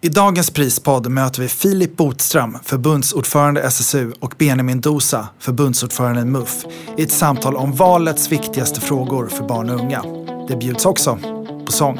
[0.00, 6.64] I dagens prispodd möter vi Filip Botström, förbundsordförande SSU och Benjamin Dosa, förbundsordförande MUF,
[6.96, 10.02] i ett samtal om valets viktigaste frågor för barn och unga.
[10.48, 11.18] Det bjuds också
[11.66, 11.96] på sång.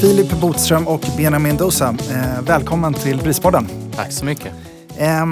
[0.00, 3.68] Filip Botström och Benjamin Dosa, eh, välkommen till Prispodden.
[3.96, 4.52] Tack så mycket.
[4.98, 5.26] Eh,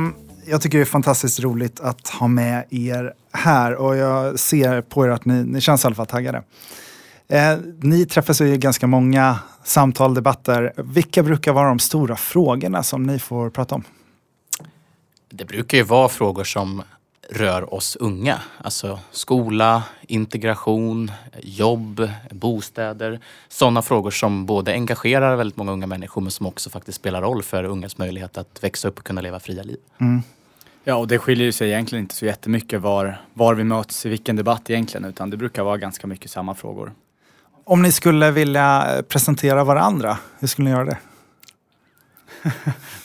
[0.52, 5.06] jag tycker det är fantastiskt roligt att ha med er här och jag ser på
[5.06, 6.42] er att ni, ni känns i alla fall taggade.
[7.28, 10.72] Eh, ni träffas ju i ganska många samtal, debatter.
[10.76, 13.84] Vilka brukar vara de stora frågorna som ni får prata om?
[15.30, 16.82] Det brukar ju vara frågor som
[17.30, 18.40] rör oss unga.
[18.58, 21.12] Alltså skola, integration,
[21.42, 23.20] jobb, bostäder.
[23.48, 27.42] Sådana frågor som både engagerar väldigt många unga människor men som också faktiskt spelar roll
[27.42, 29.78] för ungas möjlighet att växa upp och kunna leva fria liv.
[30.00, 30.22] Mm.
[30.84, 34.36] Ja, och det skiljer sig egentligen inte så jättemycket var, var vi möts i vilken
[34.36, 36.92] debatt egentligen, utan det brukar vara ganska mycket samma frågor.
[37.64, 40.98] Om ni skulle vilja presentera varandra, hur skulle ni göra det?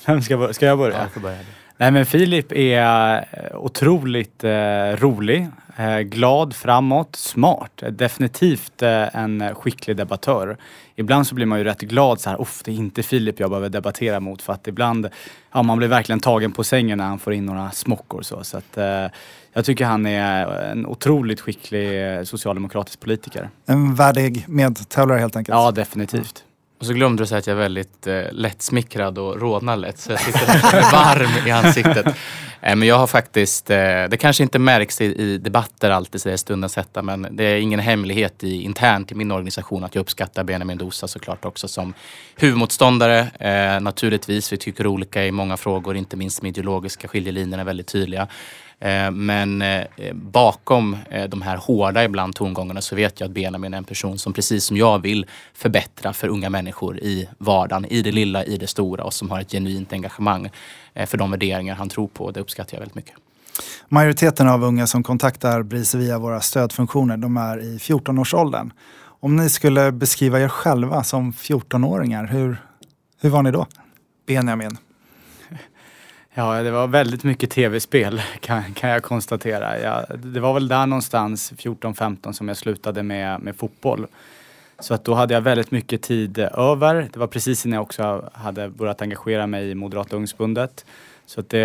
[0.06, 0.98] Vem ska, ska jag börja?
[0.98, 1.40] Ja, jag börja.
[1.80, 4.50] Nej men Filip är eh, otroligt eh,
[4.96, 5.48] rolig,
[5.78, 7.84] eh, glad, framåt, smart.
[7.92, 10.58] Definitivt eh, en skicklig debattör.
[10.96, 13.50] Ibland så blir man ju rätt glad så här, Uff, det är inte Filip jag
[13.50, 14.42] behöver debattera mot.
[14.42, 15.10] För att ibland,
[15.52, 18.44] ja man blir verkligen tagen på sängen när han får in några smockor så.
[18.44, 19.08] så att, eh,
[19.54, 23.50] jag tycker han är en otroligt skicklig eh, socialdemokratisk politiker.
[23.66, 25.56] En värdig medtävlare helt enkelt.
[25.56, 26.44] Ja, definitivt.
[26.80, 30.00] Och så glömde du säga att jag är väldigt eh, lättsmickrad och rodnar lätt.
[30.00, 32.06] Så jag sitter varm i ansiktet.
[32.62, 33.78] Eh, men jag har faktiskt, eh,
[34.10, 37.02] det kanske inte märks i, i debatter alltid så det är stundens hetta.
[37.02, 41.08] Men det är ingen hemlighet i, internt i min organisation att jag uppskattar Benjamin Dosa
[41.08, 41.94] såklart också som
[42.36, 43.20] huvudmotståndare.
[43.40, 45.96] Eh, naturligtvis, vi tycker olika i många frågor.
[45.96, 48.28] Inte minst de ideologiska skiljelinjerna är väldigt tydliga.
[48.80, 53.74] Eh, men eh, bakom eh, de här hårda ibland tongångarna så vet jag att Benjamin
[53.74, 58.02] är en person som precis som jag vill förbättra för unga människor i vardagen, i
[58.02, 60.50] det lilla, i det stora och som har ett genuint engagemang
[61.06, 62.32] för de värderingar han tror på.
[62.32, 63.16] Det uppskattar jag väldigt mycket.
[63.90, 68.74] Majoriteten av unga som kontaktar BRIS via våra stödfunktioner, de är i 14-årsåldern.
[69.20, 72.58] Om ni skulle beskriva er själva som 14-åringar, hur,
[73.22, 73.66] hur var ni då?
[74.28, 74.78] Benjamin?
[76.40, 79.80] Ja, det var väldigt mycket tv-spel kan, kan jag konstatera.
[79.80, 84.08] Jag, det var väl där någonstans 14-15 som jag slutade med, med fotboll.
[84.80, 87.10] Så att då hade jag väldigt mycket tid över.
[87.14, 90.86] Det var precis innan jag också hade börjat engagera mig i Moderata ungdomsförbundet.
[91.26, 91.60] Så att det,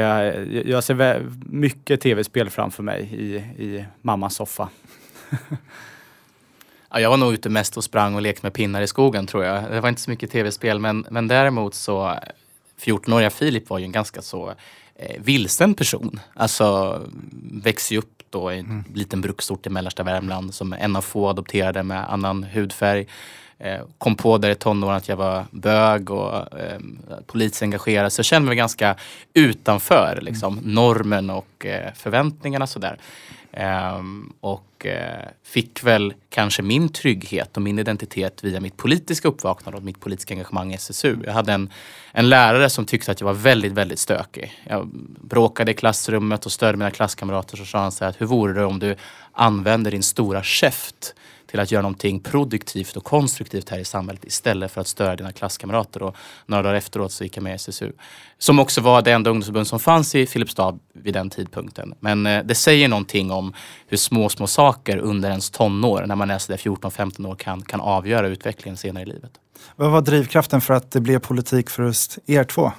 [0.66, 4.68] jag ser mycket tv-spel framför mig i, i mammas soffa.
[6.90, 9.44] ja, jag var nog ute mest och sprang och lekte med pinnar i skogen tror
[9.44, 9.70] jag.
[9.70, 12.18] Det var inte så mycket tv-spel men, men däremot så
[12.84, 14.54] 14-åriga Filip var ju en ganska så
[14.96, 16.20] eh, vilsen person.
[16.34, 17.00] Alltså
[17.52, 18.84] växte ju upp då i en mm.
[18.94, 23.06] liten bruksort i mellersta Värmland som en av få adopterade med annan hudfärg.
[23.62, 26.80] Eh, kom på där i tonåren att jag var bög och eh,
[27.26, 28.12] politiskt engagerad.
[28.12, 28.96] Så jag kände mig ganska
[29.34, 30.74] utanför liksom, mm.
[30.74, 32.98] normen och eh, förväntningarna sådär.
[33.96, 34.92] Um, och uh,
[35.44, 40.34] fick väl kanske min trygghet och min identitet via mitt politiska uppvaknande och mitt politiska
[40.34, 41.16] engagemang i SSU.
[41.24, 41.70] Jag hade en,
[42.12, 44.62] en lärare som tyckte att jag var väldigt, väldigt stökig.
[44.68, 44.88] Jag
[45.20, 47.56] bråkade i klassrummet och störde mina klasskamrater.
[47.56, 48.96] Så sa han så här, hur vore det om du
[49.32, 51.14] använder din stora käft
[51.52, 55.32] till att göra någonting produktivt och konstruktivt här i samhället istället för att störa dina
[55.32, 56.02] klasskamrater.
[56.02, 57.92] Och några dagar efteråt så gick jag med i SSU.
[58.38, 61.94] Som också var det enda ungdomsförbund som fanns i Filipstad vid den tidpunkten.
[62.00, 63.54] Men eh, det säger någonting om
[63.86, 67.80] hur små, små saker under ens tonår, när man är sådär 14-15 år, kan, kan
[67.80, 69.32] avgöra utvecklingen senare i livet.
[69.76, 72.72] Vad var drivkraften för att det blev politik för just er två?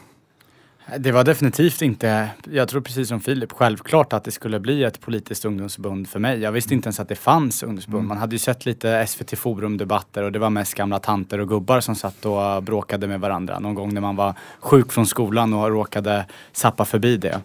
[0.97, 5.01] Det var definitivt inte, jag tror precis som Filip, självklart att det skulle bli ett
[5.01, 6.39] politiskt ungdomsförbund för mig.
[6.39, 7.99] Jag visste inte ens att det fanns ungdomsförbund.
[7.99, 8.07] Mm.
[8.07, 11.79] Man hade ju sett lite SVT Forum-debatter och det var mest gamla tanter och gubbar
[11.79, 13.59] som satt och bråkade med varandra.
[13.59, 17.41] Någon gång när man var sjuk från skolan och råkade sappa förbi det.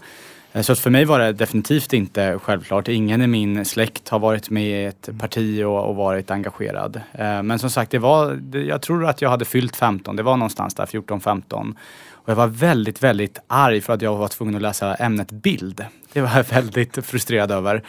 [0.53, 2.89] Eh, så för mig var det definitivt inte självklart.
[2.89, 7.01] Ingen i min släkt har varit med i ett parti och, och varit engagerad.
[7.13, 10.17] Eh, men som sagt, det var, jag tror att jag hade fyllt 15.
[10.17, 11.75] Det var någonstans där 14-15.
[12.29, 15.85] Och jag var väldigt, väldigt arg för att jag var tvungen att läsa ämnet bild.
[16.13, 17.83] Det var jag väldigt frustrerad över.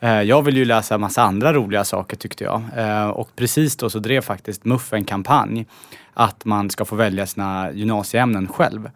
[0.00, 2.62] Eh, jag vill ju läsa massa andra roliga saker tyckte jag.
[2.76, 5.66] Eh, och precis då så drev faktiskt MUF en kampanj
[6.14, 8.90] att man ska få välja sina gymnasieämnen själv.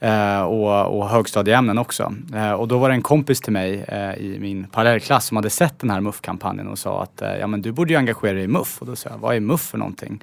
[0.00, 2.14] Eh, och, och högstadieämnen också.
[2.58, 3.84] Och då var det en kompis till mig
[4.18, 7.72] i min parallellklass som hade sett den här MUF-kampanjen och sa att ja men du
[7.72, 8.80] borde ju engagera dig i MUF.
[8.80, 10.22] Och då sa jag, vad är MUF för någonting?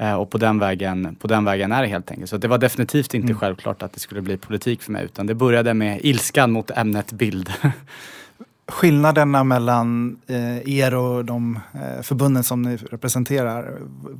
[0.00, 2.30] Eh, och på den, vägen, på den vägen är det helt enkelt.
[2.30, 3.38] Så det var definitivt inte mm.
[3.38, 7.12] självklart att det skulle bli politik för mig utan det började med ilskan mot ämnet
[7.12, 7.52] bild.
[8.68, 13.78] skillnaderna mellan eh, er och de eh, förbunden som ni representerar.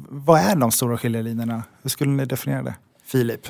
[0.09, 1.62] Vad är de stora skiljelinjerna?
[1.83, 2.75] Hur skulle ni definiera det?
[3.05, 3.49] Filip?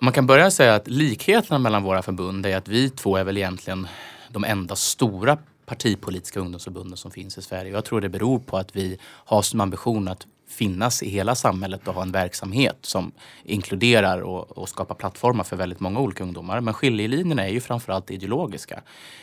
[0.00, 3.36] Man kan börja säga att likheterna mellan våra förbund är att vi två är väl
[3.36, 3.86] egentligen
[4.28, 7.72] de enda stora partipolitiska ungdomsförbunden som finns i Sverige.
[7.72, 11.88] Jag tror det beror på att vi har som ambition att finnas i hela samhället
[11.88, 13.12] och ha en verksamhet som
[13.44, 16.60] inkluderar och, och skapar plattformar för väldigt många olika ungdomar.
[16.60, 18.80] Men skiljelinjerna är ju framförallt ideologiska.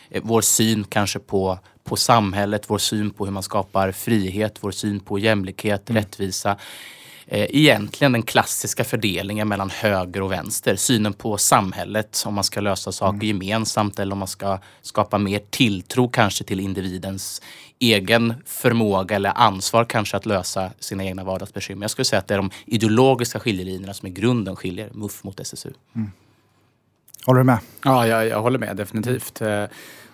[0.10, 4.72] Eh, vår syn kanske på, på samhället, vår syn på hur man skapar frihet, vår
[4.72, 6.02] syn på jämlikhet, mm.
[6.02, 6.58] rättvisa
[7.30, 10.76] egentligen den klassiska fördelningen mellan höger och vänster.
[10.76, 13.28] Synen på samhället, om man ska lösa saker mm.
[13.28, 17.42] gemensamt eller om man ska skapa mer tilltro kanske till individens
[17.80, 21.84] egen förmåga eller ansvar kanske att lösa sina egna vardagsbekymmer.
[21.84, 25.40] Jag skulle säga att det är de ideologiska skiljelinjerna som i grunden skiljer MUF mot
[25.40, 25.70] SSU.
[25.96, 26.12] Mm.
[27.26, 27.60] Håller du med?
[27.84, 29.42] Ja, jag, jag håller med definitivt.
[29.42, 29.64] Eh,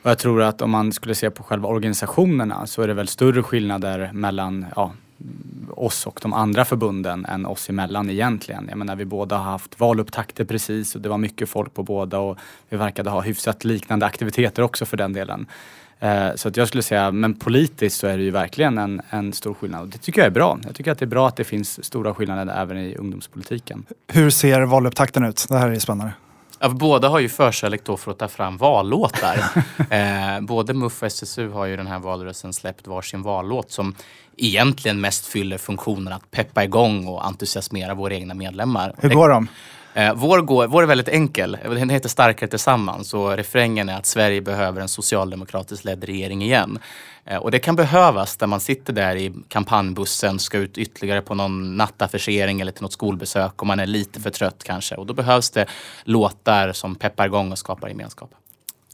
[0.02, 3.08] och jag tror att om man skulle se på själva organisationerna så är det väl
[3.08, 4.92] större skillnader mellan ja,
[5.70, 8.66] oss och de andra förbunden än oss emellan egentligen.
[8.70, 12.20] Jag menar vi båda har haft valupptakter precis och det var mycket folk på båda
[12.20, 12.38] och
[12.70, 15.46] vi verkade ha hyfsat liknande aktiviteter också för den delen.
[16.00, 19.34] Eh, så att jag skulle säga, men politiskt så är det ju verkligen en, en
[19.34, 19.82] stor skillnad.
[19.82, 20.60] Och det tycker jag är bra.
[20.64, 23.86] Jag tycker att det är bra att det finns stora skillnader även i ungdomspolitiken.
[24.08, 25.46] Hur ser valupptakten ut?
[25.50, 26.14] Det här är spännande.
[26.70, 29.38] Båda har ju förkärlek då för att ta fram vallåtar.
[29.90, 33.96] eh, både MUF och SSU har ju den här valrörelsen släppt varsin vallåt som
[34.38, 38.94] egentligen mest fyller funktionen att peppa igång och entusiasmera våra egna medlemmar.
[38.98, 39.48] Hur går de?
[39.94, 41.58] Eh, vår, går, vår är väldigt enkel.
[41.64, 46.80] Den heter Starkare tillsammans och refrängen är att Sverige behöver en socialdemokratiskt ledd regering igen.
[47.26, 51.36] Eh, och det kan behövas när man sitter där i kampanjbussen, ska ut ytterligare på
[51.36, 54.96] någon nattaffischering eller till något skolbesök och man är lite för trött kanske.
[54.96, 55.66] Och då behövs det
[56.04, 58.30] låtar som peppar igång och skapar gemenskap.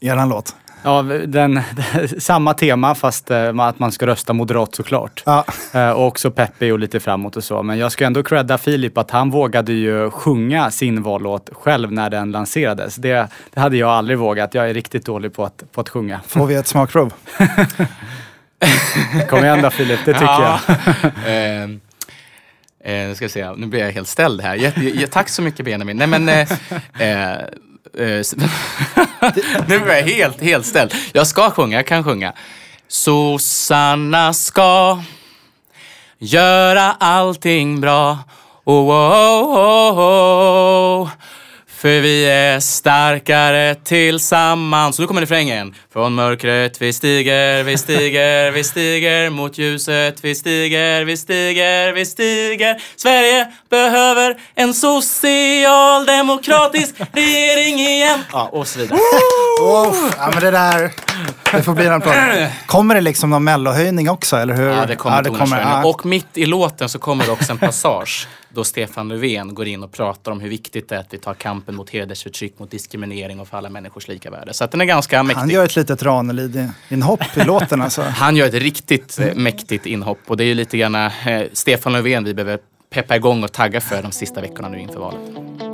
[0.00, 0.54] Eran låt?
[0.82, 1.60] Ja, den,
[2.18, 5.22] samma tema fast eh, att man ska rösta moderat såklart.
[5.26, 5.44] Ja.
[5.74, 7.62] Eh, och också peppig och lite framåt och så.
[7.62, 12.10] Men jag ska ändå credda Filip att han vågade ju sjunga sin vallåt själv när
[12.10, 12.96] den lanserades.
[12.96, 14.54] Det, det hade jag aldrig vågat.
[14.54, 16.20] Jag är riktigt dålig på att, på att sjunga.
[16.26, 17.12] Får vi ett smakprov?
[19.28, 20.60] Kom igen då Filip, det tycker ja.
[20.66, 20.76] jag.
[22.84, 24.54] eh, eh, ska se, nu blir jag helt ställd här.
[24.54, 25.96] Jätte, tack så mycket Benjamin.
[25.96, 26.48] Nej, men, eh
[26.98, 27.38] Eh,
[29.68, 30.94] nu blir jag helt, helt ställd.
[31.12, 32.32] Jag ska sjunga, jag kan sjunga.
[32.88, 35.02] Sossarna ska
[36.18, 38.18] göra allting bra.
[38.64, 39.98] Oh, oh, oh,
[41.02, 41.08] oh.
[41.80, 44.96] För vi är starkare tillsammans.
[44.96, 45.74] Så nu kommer refrängen.
[45.92, 50.24] Från mörkret vi stiger, vi stiger, vi stiger mot ljuset.
[50.24, 52.82] Vi stiger, vi stiger, vi stiger.
[52.96, 58.18] Sverige behöver en socialdemokratisk regering igen.
[58.32, 58.98] Ja, och så vidare.
[59.60, 60.90] Oh, ja, men det där,
[61.52, 62.14] det får bli en applåd.
[62.66, 64.68] Kommer det liksom någon mellohöjning också, eller hur?
[64.68, 65.84] Ja, det kommer, ja, det kommer ja.
[65.84, 69.82] Och mitt i låten så kommer det också en passage då Stefan Löfven går in
[69.82, 73.40] och pratar om hur viktigt det är att vi tar kampen mot hedersförtryck, mot diskriminering
[73.40, 74.54] och för alla människors lika värde.
[74.54, 75.40] Så att den är ganska mäktig.
[75.40, 78.02] Han gör ett litet Ranelid-inhopp i låten alltså.
[78.08, 81.10] Han gör ett riktigt eh, mäktigt inhopp och det är ju lite grann eh,
[81.52, 82.58] Stefan Löfven vi behöver
[82.90, 85.69] peppa igång och tagga för de sista veckorna nu inför valet.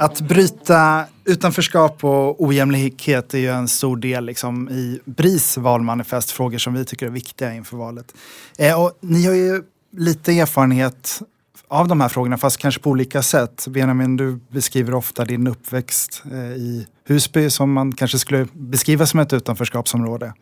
[0.00, 6.58] Att bryta utanförskap och ojämlikhet är ju en stor del liksom, i BRIS valmanifest, frågor
[6.58, 8.14] som vi tycker är viktiga inför valet.
[8.58, 9.62] Eh, och ni har ju
[9.96, 11.22] lite erfarenhet
[11.68, 13.66] av de här frågorna, fast kanske på olika sätt.
[13.68, 19.20] Benjamin, du beskriver ofta din uppväxt eh, i Husby som man kanske skulle beskriva som
[19.20, 20.34] ett utanförskapsområde.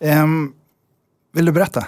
[0.00, 0.26] Eh,
[1.32, 1.86] vill du berätta?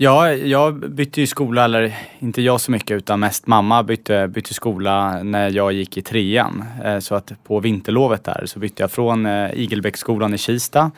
[0.00, 4.54] Ja, jag bytte ju skola, eller inte jag så mycket utan mest mamma bytte, bytte
[4.54, 6.64] skola när jag gick i trean.
[6.84, 10.90] Eh, så att på vinterlovet där så bytte jag från eh, Igelbäcksskolan i Kista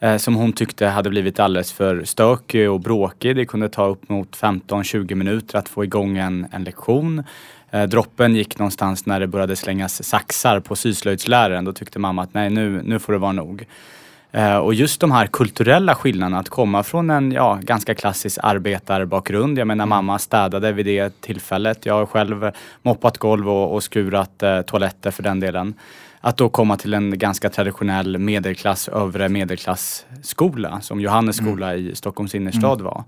[0.00, 3.36] eh, som hon tyckte hade blivit alldeles för stökig och bråkig.
[3.36, 7.22] Det kunde ta upp mot 15-20 minuter att få igång en, en lektion.
[7.88, 11.64] Droppen gick någonstans när det började slängas saxar på syslöjdsläraren.
[11.64, 13.66] Då tyckte mamma att nej, nu, nu får det vara nog.
[14.32, 19.58] Eh, och just de här kulturella skillnaderna, att komma från en ja, ganska klassisk arbetarbakgrund.
[19.58, 19.88] Jag menar mm.
[19.88, 21.86] mamma städade vid det tillfället.
[21.86, 22.50] Jag har själv
[22.82, 25.74] moppat golv och, och skurat eh, toaletter för den delen.
[26.20, 31.52] Att då komma till en ganska traditionell medelklass, övre medelklassskola som Johannes mm.
[31.52, 31.88] skola mm.
[31.88, 32.84] i Stockholms innerstad mm.
[32.84, 33.04] var.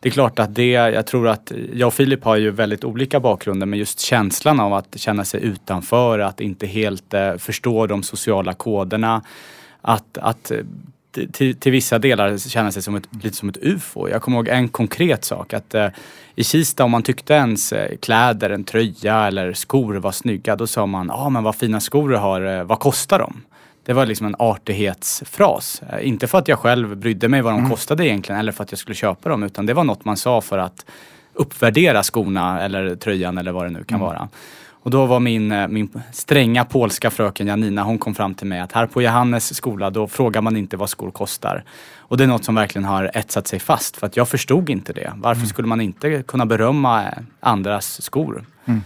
[0.00, 3.20] Det är klart att det, jag tror att jag och Filip har ju väldigt olika
[3.20, 8.02] bakgrunder men just känslan av att känna sig utanför, att inte helt eh, förstå de
[8.02, 9.22] sociala koderna
[9.84, 10.58] att, att eh,
[11.32, 14.08] till, till, vissa delar känna sig som ett, lite som ett ufo.
[14.08, 15.88] Jag kommer ihåg en konkret sak att eh,
[16.34, 20.66] i Kista om man tyckte ens eh, kläder, en tröja eller skor var snygga då
[20.66, 23.42] sa man, ah, men vad fina skor du har, eh, vad kostar de?
[23.84, 25.82] Det var liksom en artighetsfras.
[26.00, 28.78] Inte för att jag själv brydde mig vad de kostade egentligen eller för att jag
[28.78, 30.86] skulle köpa dem utan det var något man sa för att
[31.32, 34.28] uppvärdera skorna eller tröjan eller vad det nu kan vara.
[34.84, 38.60] Och då var min, eh, min stränga polska fröken Janina, hon kom fram till mig
[38.60, 41.64] att här på Johannes skola då frågar man inte vad skor kostar.
[41.96, 44.92] Och det är något som verkligen har etsat sig fast för att jag förstod inte
[44.92, 45.12] det.
[45.16, 48.44] Varför skulle man inte kunna berömma eh, andras skor?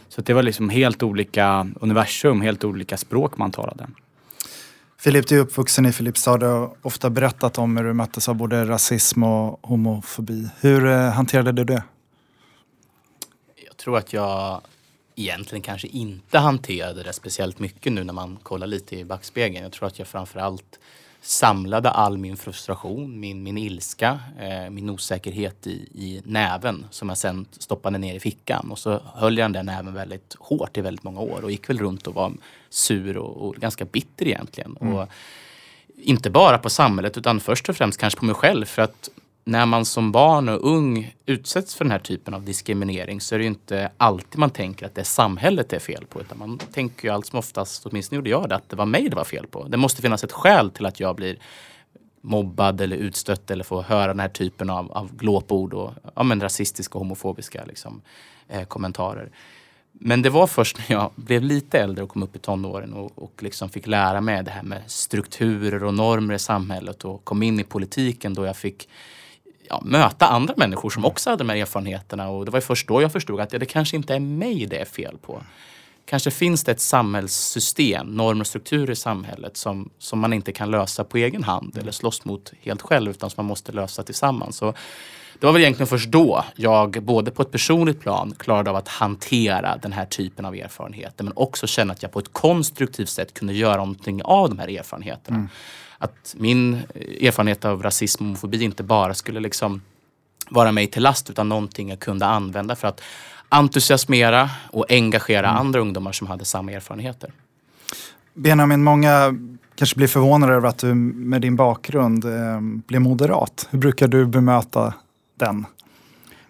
[0.08, 3.86] Så att det var liksom helt olika universum, helt olika språk man talade.
[4.98, 8.34] Filip, du är uppvuxen i Filipstad och har ofta berättat om hur du möttes av
[8.34, 10.48] både rasism och homofobi.
[10.60, 11.82] Hur eh, hanterade du det?
[13.66, 14.60] Jag tror att jag
[15.18, 19.62] egentligen kanske inte hanterade det speciellt mycket nu när man kollar lite i backspegeln.
[19.62, 20.78] Jag tror att jag framförallt
[21.20, 27.18] samlade all min frustration, min, min ilska, eh, min osäkerhet i, i näven som jag
[27.18, 28.70] sen stoppade ner i fickan.
[28.70, 31.70] Och så höll jag den där näven väldigt hårt i väldigt många år och gick
[31.70, 32.32] väl runt och var
[32.70, 34.76] sur och, och ganska bitter egentligen.
[34.76, 35.08] Och
[36.02, 38.64] inte bara på samhället utan först och främst kanske på mig själv.
[38.64, 39.10] För att
[39.48, 43.38] när man som barn och ung utsätts för den här typen av diskriminering så är
[43.38, 46.20] det ju inte alltid man tänker att det är samhället det är fel på.
[46.20, 49.08] Utan man tänker ju allt som oftast, åtminstone gjorde jag det, att det var mig
[49.08, 49.68] det var fel på.
[49.68, 51.38] Det måste finnas ett skäl till att jag blir
[52.20, 56.40] mobbad eller utstött eller får höra den här typen av, av glåpord och ja, men
[56.40, 58.02] rasistiska och homofobiska liksom,
[58.48, 59.30] eh, kommentarer.
[59.92, 63.22] Men det var först när jag blev lite äldre och kom upp i tonåren och,
[63.22, 67.42] och liksom fick lära mig det här med strukturer och normer i samhället och kom
[67.42, 68.88] in i politiken då jag fick
[69.68, 72.28] ja, möta andra människor som också hade de här erfarenheterna.
[72.28, 74.78] Och det var först då jag förstod att ja, det kanske inte är mig det
[74.78, 75.42] är fel på.
[76.04, 80.70] Kanske finns det ett samhällssystem, normer och strukturer i samhället som, som man inte kan
[80.70, 84.56] lösa på egen hand eller slåss mot helt själv utan som man måste lösa tillsammans.
[84.56, 84.74] Så
[85.40, 88.88] det var väl egentligen först då jag både på ett personligt plan klarade av att
[88.88, 93.34] hantera den här typen av erfarenheter men också känna att jag på ett konstruktivt sätt
[93.34, 95.36] kunde göra någonting av de här erfarenheterna.
[95.36, 95.48] Mm.
[95.98, 96.74] Att min
[97.20, 99.82] erfarenhet av rasism och homofobi inte bara skulle liksom
[100.48, 103.00] vara mig till last utan någonting jag kunde använda för att
[103.48, 107.32] entusiasmera och engagera andra ungdomar som hade samma erfarenheter.
[108.34, 109.34] Benjamin, många
[109.74, 113.68] kanske blir förvånade över att du med din bakgrund eh, blev moderat.
[113.70, 114.94] Hur brukar du bemöta
[115.34, 115.66] den?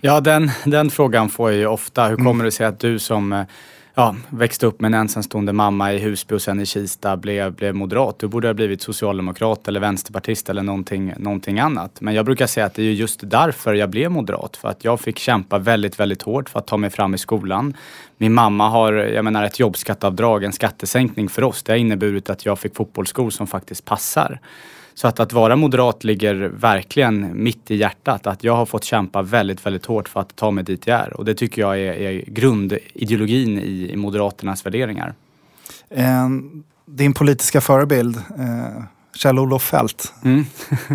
[0.00, 2.08] Ja, den, den frågan får jag ju ofta.
[2.08, 3.44] Hur kommer det sig att du som eh,
[3.98, 7.74] ja, växte upp med en ensamstående mamma i Husby och sen i Kista blev, blev
[7.74, 8.18] moderat?
[8.18, 12.00] Du borde ha blivit socialdemokrat eller vänsterpartist eller någonting, någonting annat.
[12.00, 14.56] Men jag brukar säga att det är just därför jag blev moderat.
[14.56, 17.74] För att jag fick kämpa väldigt, väldigt hårt för att ta mig fram i skolan.
[18.16, 21.62] Min mamma har, jag menar ett jobbskatteavdrag, en skattesänkning för oss.
[21.62, 24.40] Det har inneburit att jag fick fotbollsskor som faktiskt passar.
[24.98, 28.26] Så att, att vara moderat ligger verkligen mitt i hjärtat.
[28.26, 31.16] Att jag har fått kämpa väldigt, väldigt hårt för att ta mig dit jag är.
[31.16, 35.14] Och det tycker jag är, är grundideologin i, i Moderaternas värderingar.
[35.90, 36.28] Eh,
[36.86, 38.82] din politiska förebild, eh,
[39.14, 40.14] Kjell-Olof Fält.
[40.24, 40.44] Mm.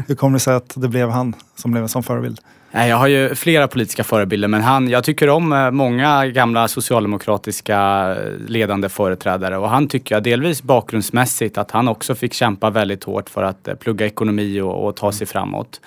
[0.07, 2.39] Hur kommer det sig att det blev han som blev en sån förebild?
[2.75, 6.67] Nej, Jag har ju flera politiska förebilder men han, jag tycker om eh, många gamla
[6.67, 7.77] socialdemokratiska
[8.11, 13.03] eh, ledande företrädare och han tycker jag delvis bakgrundsmässigt att han också fick kämpa väldigt
[13.03, 15.81] hårt för att eh, plugga ekonomi och, och ta sig framåt.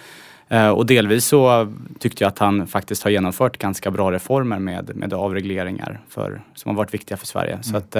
[0.74, 5.12] Och delvis så tyckte jag att han faktiskt har genomfört ganska bra reformer med, med
[5.12, 7.58] avregleringar för, som har varit viktiga för Sverige.
[7.62, 7.96] Så att,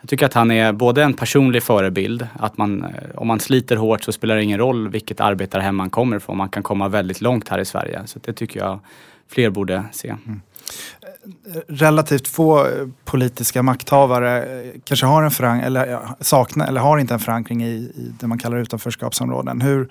[0.00, 3.76] jag tycker att han är både en personlig förebild, att man, eh, om man sliter
[3.76, 6.36] hårt så spelar det ingen roll vilket arbetarhem man kommer ifrån.
[6.36, 8.02] Man kan komma väldigt långt här i Sverige.
[8.06, 8.80] Så det tycker jag
[9.28, 10.08] fler borde se.
[10.08, 10.40] Mm.
[11.54, 17.14] Eh, relativt få eh, politiska makthavare kanske har en förankring, eller saknar, eller har inte
[17.14, 19.60] en förankring i, i det man kallar utanförskapsområden.
[19.60, 19.88] Hur,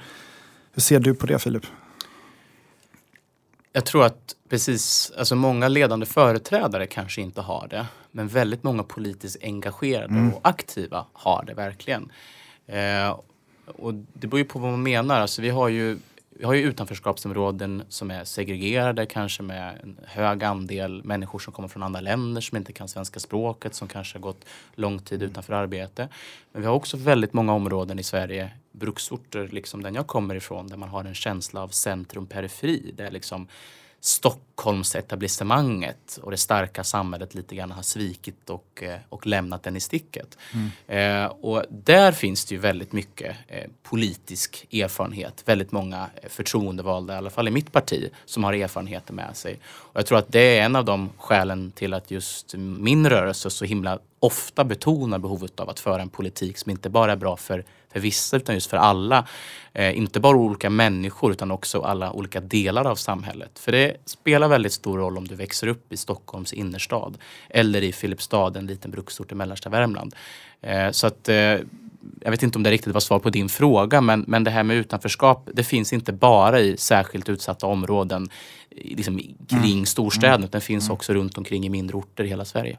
[0.74, 1.66] hur ser du på det Filip?
[3.71, 7.86] Jag tror att precis, alltså många ledande företrädare kanske inte har det.
[8.12, 12.12] Men väldigt många politiskt engagerade och aktiva har det verkligen.
[12.65, 13.19] Eh,
[13.65, 15.21] och det beror ju på vad man menar.
[15.21, 15.97] Alltså vi har ju
[16.39, 21.67] vi har ju utanförskapsområden som är segregerade, kanske med en hög andel människor som kommer
[21.70, 25.53] från andra länder som inte kan svenska språket, som kanske har gått lång tid utanför
[25.53, 26.10] arbete.
[26.51, 30.67] Men vi har också väldigt många områden i Sverige, bruksorter, liksom den jag kommer ifrån,
[30.67, 32.91] där man har en känsla av centrum-periferi.
[32.98, 33.48] Där liksom
[34.01, 39.80] Stockholmsetablissemanget och det starka samhället lite grann har svikit och, eh, och lämnat den i
[39.80, 40.38] sticket.
[40.88, 45.44] Eh, och där finns det ju väldigt mycket eh, politisk erfarenhet.
[45.46, 49.60] Väldigt många eh, förtroendevalda, i alla fall i mitt parti, som har erfarenheter med sig.
[49.66, 53.50] Och jag tror att det är en av de skälen till att just min rörelse
[53.50, 57.38] så himla ofta betonar behovet av att föra en politik som inte bara är bra
[57.38, 57.63] för,
[57.98, 59.27] för vissa utan just för alla.
[59.74, 63.60] Eh, inte bara olika människor utan också alla olika delar av samhället.
[63.60, 67.18] För det spelar väldigt stor roll om du växer upp i Stockholms innerstad
[67.50, 70.16] eller i Filipstad, en liten bruksort i mellersta Värmland.
[70.62, 71.36] Eh, så att eh,
[72.22, 74.63] jag vet inte om det riktigt var svar på din fråga, men, men det här
[74.63, 78.30] med utanförskap, det finns inte bara i särskilt utsatta områden
[78.72, 79.86] liksom kring mm.
[79.86, 80.46] storstäderna, mm.
[80.46, 80.94] utan det finns mm.
[80.94, 82.77] också runt omkring i mindre orter i hela Sverige.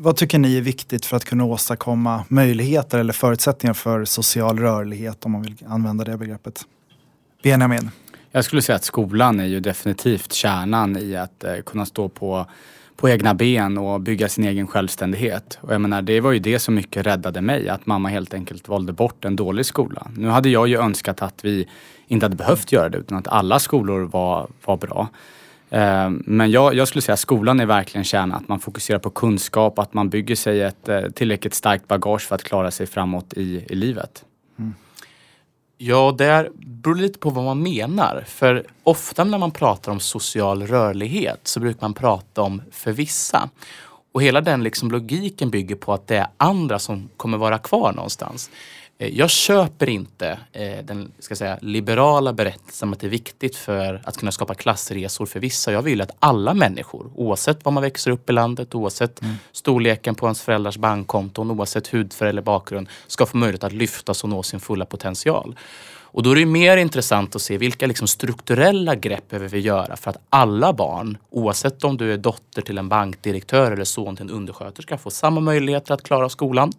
[0.00, 5.24] Vad tycker ni är viktigt för att kunna åstadkomma möjligheter eller förutsättningar för social rörlighet,
[5.24, 6.62] om man vill använda det begreppet?
[7.42, 7.90] Benjamin?
[8.30, 12.46] Jag skulle säga att skolan är ju definitivt kärnan i att eh, kunna stå på
[12.96, 15.58] på egna ben och bygga sin egen självständighet.
[15.60, 18.68] Och jag menar, det var ju det som mycket räddade mig, att mamma helt enkelt
[18.68, 20.06] valde bort en dålig skola.
[20.16, 21.68] Nu hade jag ju önskat att vi
[22.06, 25.08] inte hade behövt göra det utan att alla skolor var, var bra.
[25.70, 29.10] Eh, men jag, jag, skulle säga att skolan är verkligen kärnan, att man fokuserar på
[29.10, 33.32] kunskap, att man bygger sig ett eh, tillräckligt starkt bagage för att klara sig framåt
[33.32, 34.24] i, i livet.
[34.58, 34.74] Mm.
[35.78, 38.24] Ja, det beror lite på vad man menar.
[38.26, 43.48] För ofta när man pratar om social rörlighet så brukar man prata om för vissa.
[44.12, 47.92] Och hela den liksom logiken bygger på att det är andra som kommer vara kvar
[47.92, 48.50] någonstans.
[48.98, 54.02] Eh, jag köper inte eh, den ska säga, liberala berättelsen att det är viktigt för
[54.04, 55.72] att kunna skapa klassresor för vissa.
[55.72, 59.34] Jag vill att alla människor, oavsett var man växer upp i landet, oavsett mm.
[59.52, 64.30] storleken på ens föräldrars bankkonton, oavsett hudfärg eller bakgrund, ska få möjlighet att lyftas och
[64.30, 65.56] nå sin fulla potential.
[66.10, 69.96] Och då är det mer intressant att se vilka liksom strukturella grepp behöver vi göra
[69.96, 74.24] för att alla barn, oavsett om du är dotter till en bankdirektör eller son till
[74.24, 76.72] en undersköterska, får samma möjligheter att klara skolan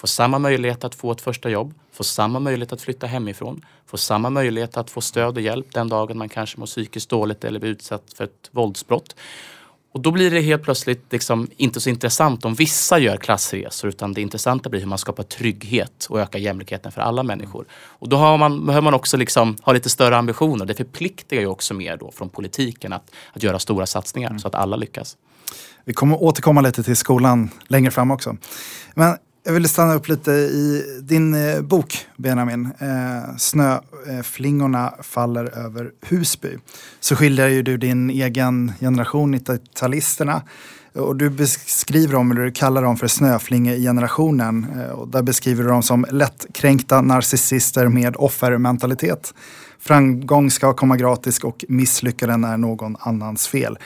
[0.00, 3.98] får samma möjlighet att få ett första jobb, får samma möjlighet att flytta hemifrån, får
[3.98, 7.60] samma möjlighet att få stöd och hjälp den dagen man kanske mår psykiskt dåligt eller
[7.60, 9.16] blir utsatt för ett våldsbrott.
[9.92, 14.12] Och då blir det helt plötsligt liksom inte så intressant om vissa gör klassresor utan
[14.12, 17.64] det intressanta blir hur man skapar trygghet och ökar jämlikheten för alla människor.
[17.72, 20.66] Och då har man, behöver man också liksom ha lite större ambitioner.
[20.66, 24.40] Det förpliktigar ju också mer då från politiken att, att göra stora satsningar mm.
[24.40, 25.16] så att alla lyckas.
[25.84, 28.36] Vi kommer återkomma lite till skolan längre fram också.
[28.94, 29.16] Men
[29.48, 32.68] jag ville stanna upp lite i din eh, bok, Benjamin.
[32.78, 36.56] Eh, Snöflingorna eh, faller över Husby.
[37.00, 40.40] Så skildrar ju du din egen generation, 90-talisterna.
[40.94, 44.66] Och du beskriver dem, eller du kallar dem för snöflingegenerationen.
[44.76, 49.34] Eh, och där beskriver du dem som lättkränkta narcissister med offermentalitet.
[49.80, 53.78] Framgång ska komma gratis och misslyckanden är någon annans fel.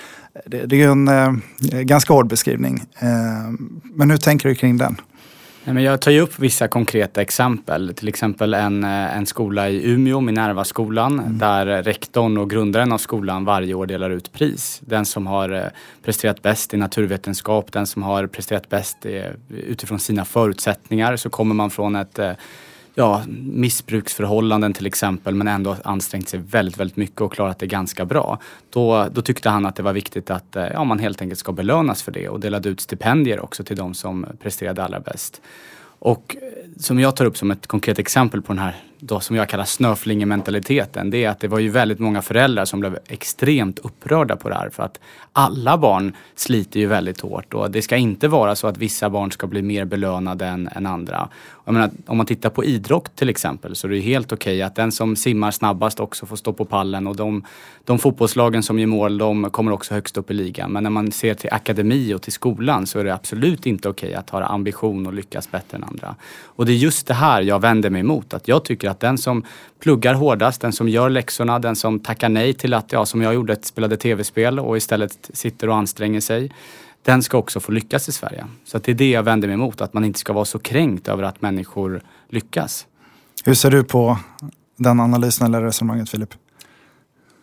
[0.46, 1.32] Det, det är en eh,
[1.80, 2.82] ganska hård beskrivning.
[2.98, 3.08] Eh,
[3.94, 4.96] men hur tänker du kring den?
[5.64, 7.94] Nej, men jag tar ju upp vissa konkreta exempel.
[7.94, 11.38] Till exempel en, eh, en skola i Umeå, Minerva-skolan, mm.
[11.38, 14.80] där rektorn och grundaren av skolan varje år delar ut pris.
[14.84, 15.64] Den som har eh,
[16.04, 21.16] presterat bäst i naturvetenskap, den som har presterat bäst eh, utifrån sina förutsättningar.
[21.16, 22.18] Så kommer man från ett
[22.94, 28.04] ja, missbruksförhållanden till exempel men ändå ansträngt sig väldigt, väldigt mycket och klarat det ganska
[28.04, 28.38] bra.
[28.70, 31.52] Då, då tyckte han att det var viktigt att eh, ja, man helt enkelt ska
[31.52, 35.40] belönas för det och delade ut stipendier också till de som presterade allra bäst.
[35.98, 39.36] Och eh, som jag tar upp som ett konkret exempel på den här då, som
[39.36, 43.78] jag kallar snöflingementaliteten, det är att det var ju väldigt många föräldrar som blev extremt
[43.78, 44.70] upprörda på det här.
[44.70, 45.00] För att
[45.32, 49.32] alla barn sliter ju väldigt hårt och det ska inte vara så att vissa barn
[49.32, 51.28] ska bli mer belönade än, än andra.
[51.64, 54.62] Jag menar, om man tittar på idrott till exempel så är det helt okej okay
[54.62, 57.44] att den som simmar snabbast också får stå på pallen och de,
[57.84, 60.72] de fotbollslagen som gör mål de kommer också högst upp i ligan.
[60.72, 64.08] Men när man ser till akademi och till skolan så är det absolut inte okej
[64.08, 66.14] okay att ha ambition och lyckas bättre än andra.
[66.44, 68.34] Och det är just det här jag vänder mig emot.
[68.34, 69.44] Att jag tycker att den som
[69.80, 73.34] pluggar hårdast, den som gör läxorna, den som tackar nej till att, ja som jag
[73.34, 76.52] gjorde, spelade tv-spel och istället sitter och anstränger sig.
[77.02, 78.46] Den ska också få lyckas i Sverige.
[78.64, 81.08] Så det är det jag vänder mig emot, att man inte ska vara så kränkt
[81.08, 82.86] över att människor lyckas.
[83.44, 84.18] Hur ser du på
[84.76, 86.34] den analysen eller resonemanget Filip?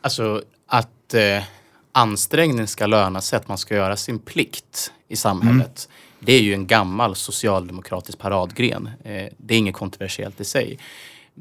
[0.02, 1.44] Alltså att eh,
[1.92, 5.88] ansträngning ska löna sig, att man ska göra sin plikt i samhället.
[5.90, 6.00] Mm.
[6.20, 8.90] Det är ju en gammal socialdemokratisk paradgren.
[9.04, 10.80] Eh, det är inget kontroversiellt i sig.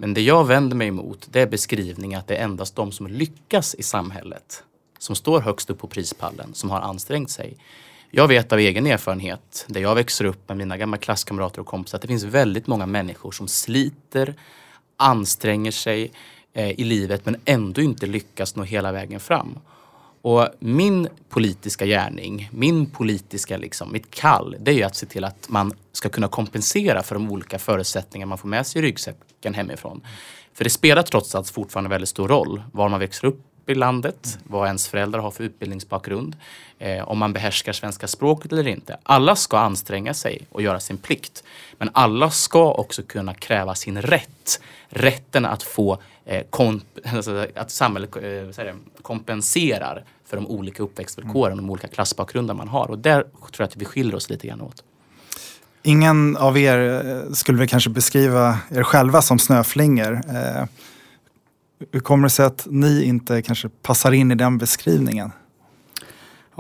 [0.00, 3.06] Men det jag vänder mig emot det är beskrivningen att det är endast de som
[3.06, 4.62] lyckas i samhället
[4.98, 7.56] som står högst upp på prispallen, som har ansträngt sig.
[8.11, 11.98] Jag vet av egen erfarenhet, där jag växer upp med mina gamla klasskamrater och kompisar,
[11.98, 14.34] att det finns väldigt många människor som sliter,
[14.96, 16.12] anstränger sig
[16.52, 19.58] eh, i livet men ändå inte lyckas nå hela vägen fram.
[20.28, 25.24] Och min politiska gärning, min politiska, liksom, mitt kall, det är ju att se till
[25.24, 29.54] att man ska kunna kompensera för de olika förutsättningar man får med sig i ryggsäcken
[29.54, 30.00] hemifrån.
[30.54, 34.38] För det spelar trots allt fortfarande väldigt stor roll var man växer upp i landet,
[34.44, 36.36] vad ens föräldrar har för utbildningsbakgrund,
[36.78, 38.98] eh, om man behärskar svenska språket eller inte.
[39.02, 41.44] Alla ska anstränga sig och göra sin plikt.
[41.78, 44.60] Men alla ska också kunna kräva sin rätt.
[44.88, 46.42] Rätten att få eh,
[47.14, 51.66] alltså att samhället eh, kompenserar för de olika uppväxtvillkoren, mm.
[51.66, 52.90] de olika klassbakgrunder man har.
[52.90, 54.84] Och där tror jag att vi skiljer oss lite grann åt.
[55.82, 60.12] Ingen av er eh, skulle väl kanske beskriva er själva som snöflingor.
[60.28, 60.64] Eh,
[61.92, 65.32] hur kommer det sig att ni inte kanske passar in i den beskrivningen?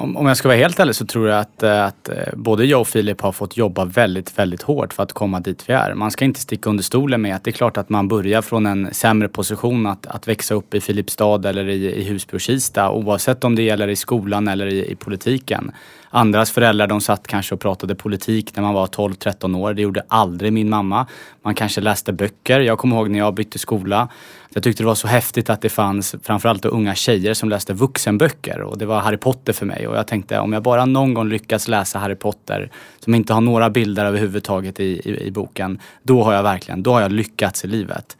[0.00, 2.64] Om, om jag ska vara helt ärlig så tror jag att, eh, att eh, både
[2.64, 5.94] jag och Filip har fått jobba väldigt, väldigt hårt för att komma dit vi är.
[5.94, 8.66] Man ska inte sticka under stolen med att det är klart att man börjar från
[8.66, 12.90] en sämre position att, att växa upp i Filipstad eller i, i Husby och Kista
[12.90, 15.72] oavsett om det gäller i skolan eller i, i politiken.
[16.10, 19.74] Andras föräldrar de satt kanske och pratade politik när man var 12-13 år.
[19.74, 21.06] Det gjorde aldrig min mamma.
[21.42, 22.60] Man kanske läste böcker.
[22.60, 24.08] Jag kommer ihåg när jag bytte skola.
[24.54, 28.60] Jag tyckte det var så häftigt att det fanns framförallt unga tjejer som läste vuxenböcker
[28.60, 31.28] och det var Harry Potter för mig och jag tänkte om jag bara någon gång
[31.28, 36.22] lyckas läsa Harry Potter som inte har några bilder överhuvudtaget i, i, i boken, då
[36.22, 38.16] har jag verkligen, då har jag lyckats i livet.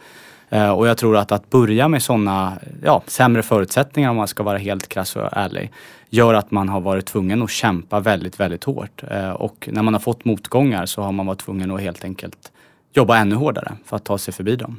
[0.51, 4.43] Eh, och jag tror att att börja med sådana ja, sämre förutsättningar om man ska
[4.43, 5.73] vara helt krass och ärlig
[6.11, 9.03] gör att man har varit tvungen att kämpa väldigt, väldigt hårt.
[9.11, 12.53] Eh, och när man har fått motgångar så har man varit tvungen att helt enkelt
[12.93, 14.77] jobba ännu hårdare för att ta sig förbi dem.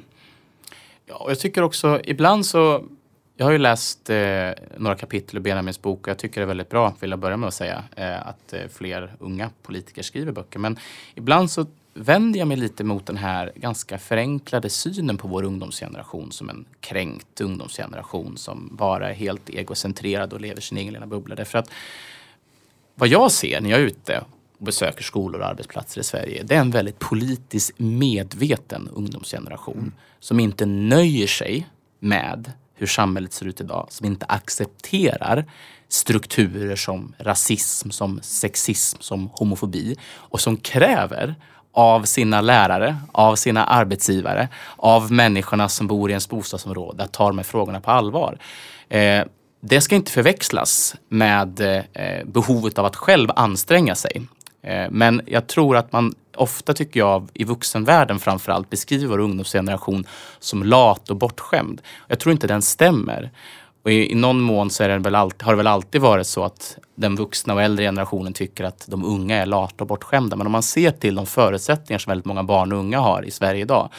[1.09, 2.83] Ja, och jag tycker också ibland så
[3.35, 6.47] jag har ju läst eh, några kapitel i Benjamins bok och jag tycker det är
[6.47, 10.31] väldigt bra, vill jag börja med att säga, eh, att eh, fler unga politiker skriver
[10.31, 10.59] böcker.
[10.59, 10.79] Men
[11.15, 16.31] ibland så vänder jag mig lite mot den här ganska förenklade synen på vår ungdomsgeneration
[16.31, 21.35] som en kränkt ungdomsgeneration som bara är helt egocentrerad och lever sin egen lilla bubbla.
[21.35, 21.71] Därför att
[22.95, 24.23] vad jag ser när jag är ute
[24.59, 29.93] besöker skolor och arbetsplatser i Sverige, det är en väldigt politiskt medveten ungdomsgeneration mm.
[30.19, 31.67] som inte nöjer sig
[31.99, 35.45] med hur samhället ser ut idag, som inte accepterar
[35.87, 41.35] strukturer som rasism, som sexism, som homofobi och som kräver
[41.71, 47.27] av sina lärare, av sina arbetsgivare, av människorna som bor i ens bostadsområde att ta
[47.27, 48.39] de här frågorna på allvar.
[48.89, 49.23] Eh,
[49.61, 51.61] det ska inte förväxlas med
[51.93, 54.21] eh, behovet av att själv anstränga sig.
[54.61, 60.05] Eh, men jag tror att man ofta, tycker jag, i vuxenvärlden framförallt beskriver vår ungdomsgeneration
[60.39, 61.81] som lat och bortskämd.
[62.07, 63.31] Jag tror inte den stämmer.
[63.83, 66.27] Och i, i någon mån så är det väl alltid, har det väl alltid varit
[66.27, 70.35] så att den vuxna och äldre generationen tycker att de unga är lata och bortskämda.
[70.35, 73.31] Men om man ser till de förutsättningar som väldigt många barn och unga har i
[73.31, 73.89] Sverige idag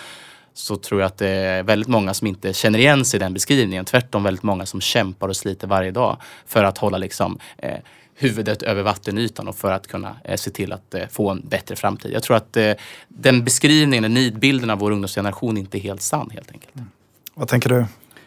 [0.55, 3.35] så tror jag att det är väldigt många som inte känner igen sig i den
[3.35, 3.85] beskrivningen.
[3.85, 7.79] Tvärtom väldigt många som kämpar och sliter varje dag för att hålla liksom, eh,
[8.21, 11.77] huvudet över vattenytan och för att kunna eh, se till att eh, få en bättre
[11.77, 12.13] framtid.
[12.13, 12.73] Jag tror att eh,
[13.09, 16.77] den beskrivningen, den nidbilden av vår ungdomsgeneration inte är helt sann helt enkelt.
[16.77, 16.89] Mm.
[17.35, 17.85] Vad tänker du?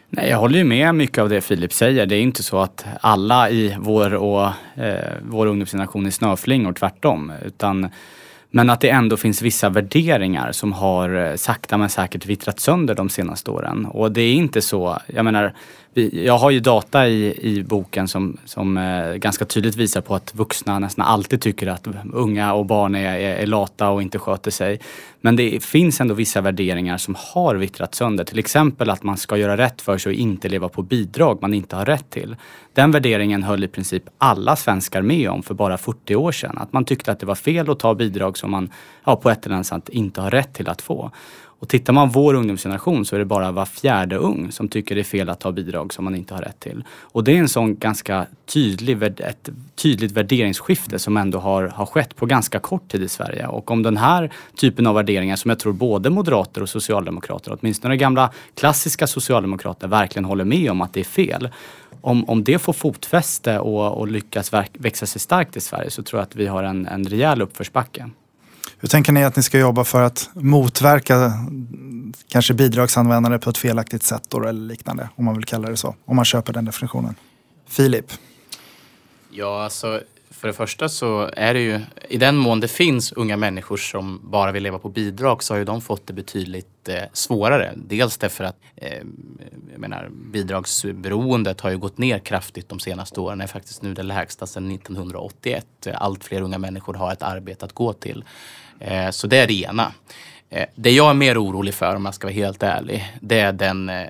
[0.08, 2.06] Nej, jag håller ju med mycket av det Filip säger.
[2.06, 7.32] Det är inte så att alla i vår, och, eh, vår ungdomsgeneration är snöflingor, tvärtom.
[7.44, 7.88] Utan,
[8.50, 13.08] men att det ändå finns vissa värderingar som har sakta men säkert vittrat sönder de
[13.08, 13.86] senaste åren.
[13.86, 15.54] Och det är inte så, jag menar,
[15.94, 20.34] jag har ju data i, i boken som, som eh, ganska tydligt visar på att
[20.34, 24.50] vuxna nästan alltid tycker att unga och barn är, är, är, lata och inte sköter
[24.50, 24.80] sig.
[25.20, 28.24] Men det finns ändå vissa värderingar som har vittrat sönder.
[28.24, 31.54] Till exempel att man ska göra rätt för sig och inte leva på bidrag man
[31.54, 32.36] inte har rätt till.
[32.72, 36.58] Den värderingen höll i princip alla svenskar med om för bara 40 år sedan.
[36.58, 38.70] Att man tyckte att det var fel att ta bidrag som man
[39.04, 41.10] ja, på ett eller annat sätt inte har rätt till att få.
[41.64, 45.00] Och tittar man vår ungdomsgeneration så är det bara var fjärde ung som tycker det
[45.00, 46.84] är fel att ta bidrag som man inte har rätt till.
[47.00, 52.16] Och det är en sån ganska tydlig, ett tydligt värderingsskifte som ändå har, har skett
[52.16, 53.46] på ganska kort tid i Sverige.
[53.46, 57.96] Och om den här typen av värderingar som jag tror både moderater och socialdemokrater, åtminstone
[57.96, 61.48] gamla klassiska socialdemokrater, verkligen håller med om att det är fel.
[62.00, 66.20] Om, om det får fotfäste och, och lyckas växa sig starkt i Sverige så tror
[66.20, 68.10] jag att vi har en, en rejäl uppförsbacke.
[68.84, 71.32] Hur tänker ni att ni ska jobba för att motverka
[72.28, 75.94] kanske bidragsanvändande på ett felaktigt sätt då, eller liknande, om man vill kalla det så,
[76.04, 77.14] om man köper den definitionen?
[77.68, 78.12] Filip?
[79.30, 83.36] Ja, alltså för det första så är det ju, i den mån det finns unga
[83.36, 87.02] människor som bara vill leva på bidrag så har ju de fått det betydligt eh,
[87.12, 87.72] svårare.
[87.76, 89.02] Dels därför att eh,
[89.72, 93.38] jag menar, bidragsberoendet har ju gått ner kraftigt de senaste åren.
[93.38, 95.66] Det är faktiskt nu det lägsta sedan 1981.
[95.94, 98.24] Allt fler unga människor har ett arbete att gå till.
[98.84, 99.92] Eh, så det är det ena.
[100.50, 103.52] Eh, det jag är mer orolig för, om jag ska vara helt ärlig, det är
[103.52, 104.06] den eh,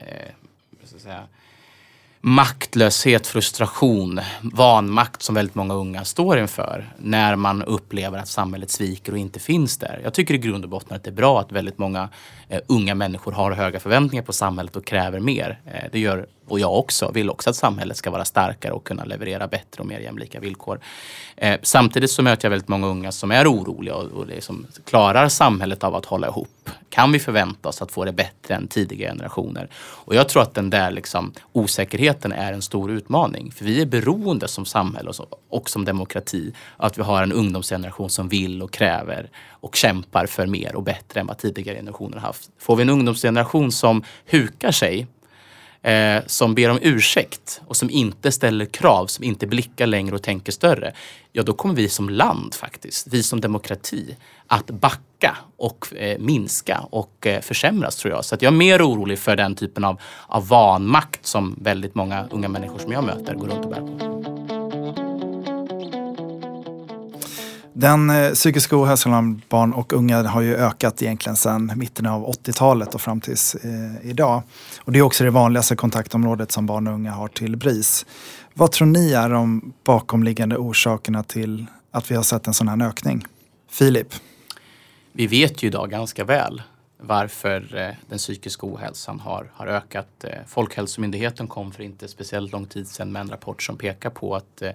[0.85, 1.23] så att säga,
[2.21, 9.13] maktlöshet, frustration, vanmakt som väldigt många unga står inför när man upplever att samhället sviker
[9.13, 10.01] och inte finns där.
[10.05, 12.09] Jag tycker i grund och botten att det är bra att väldigt många
[12.49, 15.61] eh, unga människor har höga förväntningar på samhället och kräver mer.
[15.67, 19.05] Eh, det gör och jag också, vill också att samhället ska vara starkare och kunna
[19.05, 20.81] leverera bättre och mer jämlika villkor.
[21.37, 25.29] Eh, samtidigt så möter jag väldigt många unga som är oroliga och, och liksom, klarar
[25.29, 26.71] samhället av att hålla ihop?
[26.89, 29.69] Kan vi förvänta oss att få det bättre än tidigare generationer?
[29.77, 33.53] Och jag tror att den där liksom, osäkerheten är en stor utmaning.
[33.53, 37.33] För vi är beroende som samhälle och, så, och som demokrati att vi har en
[37.33, 39.31] ungdomsgeneration som vill och kräver
[39.65, 42.51] och kämpar för mer och bättre än vad tidigare generationer haft.
[42.59, 45.07] Får vi en ungdomsgeneration som hukar sig
[45.83, 50.23] eh, som ber om ursäkt och som inte ställer krav, som inte blickar längre och
[50.23, 50.93] tänker större.
[51.33, 56.81] Ja, då kommer vi som land faktiskt, vi som demokrati, att backa och eh, minska
[56.91, 58.25] och eh, försämras tror jag.
[58.25, 62.27] Så att jag är mer orolig för den typen av, av vanmakt som väldigt många
[62.31, 64.14] unga människor som jag möter går runt och bär på.
[67.77, 72.27] Den eh, psykiska ohälsan bland barn och unga har ju ökat egentligen sedan mitten av
[72.27, 74.43] 80-talet och fram tills eh, idag.
[74.79, 78.07] Och det är också det vanligaste kontaktområdet som barn och unga har till BRIS.
[78.55, 82.89] Vad tror ni är de bakomliggande orsakerna till att vi har sett en sån här
[82.89, 83.27] ökning?
[83.71, 84.15] Filip?
[85.13, 86.63] Vi vet ju idag ganska väl
[87.01, 90.25] varför eh, den psykiska ohälsan har, har ökat.
[90.25, 94.37] Eh, Folkhälsomyndigheten kom för inte speciellt lång tid sedan med en rapport som pekar på
[94.37, 94.71] att eh,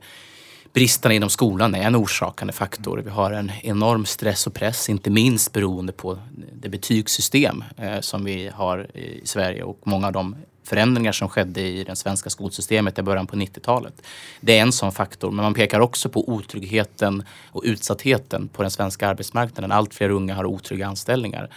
[0.73, 3.01] bristerna inom skolan är en orsakande faktor.
[3.05, 6.19] Vi har en enorm stress och press, inte minst beroende på
[6.53, 11.61] det betygssystem eh, som vi har i Sverige och många av de förändringar som skedde
[11.61, 14.01] i det svenska skolsystemet i början på 90-talet.
[14.41, 18.71] Det är en sån faktor, men man pekar också på otryggheten och utsattheten på den
[18.71, 19.71] svenska arbetsmarknaden.
[19.71, 21.49] Allt fler unga har otrygga anställningar.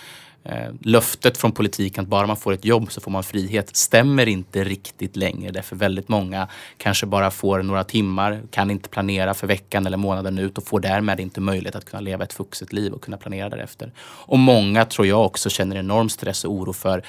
[0.44, 4.28] Eh, löftet från politiken att bara man får ett jobb så får man frihet stämmer
[4.28, 5.50] inte riktigt längre.
[5.50, 10.38] Därför väldigt många kanske bara får några timmar, kan inte planera för veckan eller månaden
[10.38, 13.48] ut och får därmed inte möjlighet att kunna leva ett vuxet liv och kunna planera
[13.48, 13.92] därefter.
[13.98, 17.02] Och många tror jag också känner enorm stress och oro för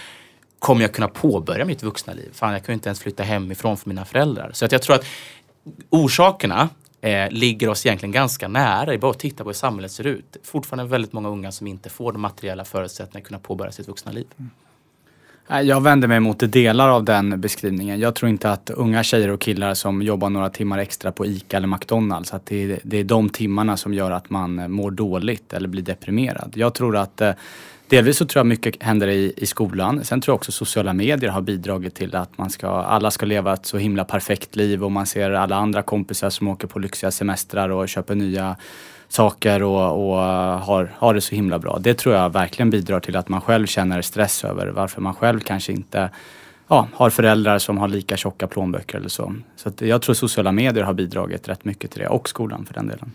[0.60, 2.30] Kommer jag kunna påbörja mitt vuxna liv?
[2.34, 4.52] Fan, jag kan ju inte ens flytta hemifrån för mina föräldrar.
[4.54, 5.06] Så att jag tror att
[5.90, 6.70] orsakerna
[7.04, 8.86] eh, ligger oss egentligen ganska nära.
[8.86, 10.38] Det är bara att titta på hur samhället ser ut.
[10.44, 14.12] Fortfarande väldigt många unga som inte får de materiella förutsättningarna att kunna påbörja sitt vuxna
[14.12, 14.26] liv.
[14.38, 14.50] Mm.
[15.68, 18.00] Jag vänder mig mot delar av den beskrivningen.
[18.00, 21.58] Jag tror inte att unga tjejer och killar som jobbar några timmar extra på ICA
[21.58, 25.54] eller McDonalds, att det är, det är de timmarna som gör att man mår dåligt
[25.54, 26.54] eller blir deprimerad.
[26.56, 27.32] Jag tror att eh,
[27.88, 30.06] Delvis så tror jag mycket händer i, i skolan.
[30.06, 33.54] Sen tror jag också sociala medier har bidragit till att man ska, alla ska leva
[33.54, 37.12] ett så himla perfekt liv och man ser alla andra kompisar som åker på lyxiga
[37.12, 38.56] semestrar och köper nya
[39.08, 40.18] saker och, och
[40.60, 41.80] har, har det så himla bra.
[41.80, 45.40] Det tror jag verkligen bidrar till att man själv känner stress över varför man själv
[45.40, 46.10] kanske inte
[46.68, 49.36] ja, har föräldrar som har lika tjocka plånböcker eller så.
[49.56, 52.88] Så jag tror sociala medier har bidragit rätt mycket till det och skolan för den
[52.88, 53.12] delen.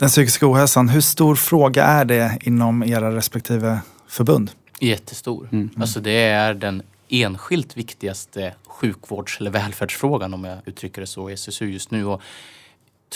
[0.00, 4.50] Den psykiska ohälsan, hur stor fråga är det inom era respektive förbund?
[4.78, 5.48] Jättestor.
[5.52, 5.70] Mm.
[5.80, 11.32] Alltså det är den enskilt viktigaste sjukvårds eller välfärdsfrågan om jag uttrycker det så i
[11.32, 12.06] SSU just nu.
[12.06, 12.22] Och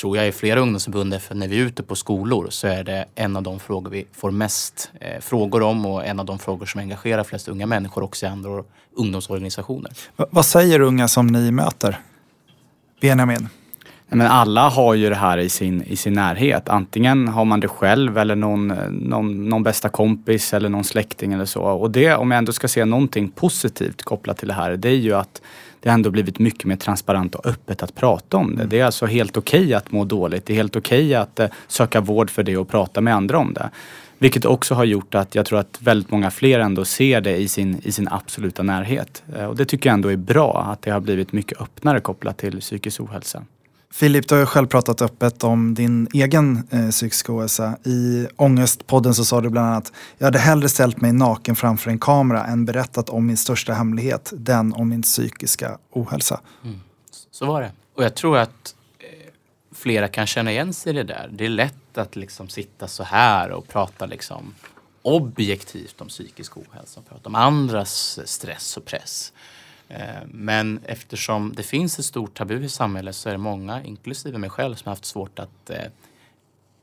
[0.00, 3.04] tror jag i flera ungdomsförbund, för när vi är ute på skolor så är det
[3.14, 6.66] en av de frågor vi får mest eh, frågor om och en av de frågor
[6.66, 8.64] som engagerar flest unga människor också i andra
[8.96, 9.92] ungdomsorganisationer.
[10.16, 12.00] V vad säger unga som ni möter?
[13.00, 13.48] Benjamin?
[14.14, 16.68] Men alla har ju det här i sin, i sin närhet.
[16.68, 21.44] Antingen har man det själv eller någon, någon, någon bästa kompis eller någon släkting eller
[21.44, 21.62] så.
[21.62, 24.96] Och det, om jag ändå ska se någonting positivt kopplat till det här, det är
[24.96, 25.42] ju att
[25.80, 28.66] det har ändå blivit mycket mer transparent och öppet att prata om det.
[28.66, 30.46] Det är alltså helt okej okay att må dåligt.
[30.46, 33.38] Det är helt okej okay att uh, söka vård för det och prata med andra
[33.38, 33.70] om det.
[34.18, 37.48] Vilket också har gjort att jag tror att väldigt många fler ändå ser det i
[37.48, 39.22] sin, i sin absoluta närhet.
[39.36, 42.38] Uh, och det tycker jag ändå är bra, att det har blivit mycket öppnare kopplat
[42.38, 43.42] till psykisk ohälsa.
[43.94, 47.78] Filip, du har ju själv pratat öppet om din egen eh, psykiska ohälsa.
[47.84, 51.98] I Ångestpodden så sa du bland annat, jag hade hellre ställt mig naken framför en
[51.98, 56.40] kamera än berättat om min största hemlighet, den om min psykiska ohälsa.
[56.64, 56.80] Mm.
[57.30, 57.72] Så var det.
[57.96, 59.32] Och jag tror att eh,
[59.74, 61.30] flera kan känna igen sig i det där.
[61.32, 64.54] Det är lätt att liksom sitta så här och prata liksom
[65.02, 69.32] objektivt om psykisk ohälsa, prata om andras stress och press.
[69.88, 74.38] Eh, men eftersom det finns ett stort tabu i samhället så är det många, inklusive
[74.38, 75.84] mig själv, som har haft svårt att eh,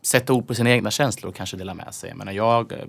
[0.01, 2.09] sätta ord på sina egna känslor och kanske dela med sig.
[2.09, 2.85] Jag, menar, jag eh,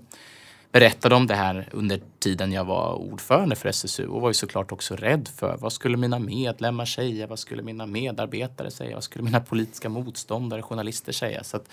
[0.72, 4.72] berättade om det här under tiden jag var ordförande för SSU och var ju såklart
[4.72, 7.26] också rädd för vad skulle mina medlemmar säga?
[7.26, 8.94] Vad skulle mina medarbetare säga?
[8.94, 11.44] Vad skulle mina politiska motståndare, journalister säga?
[11.44, 11.68] Så att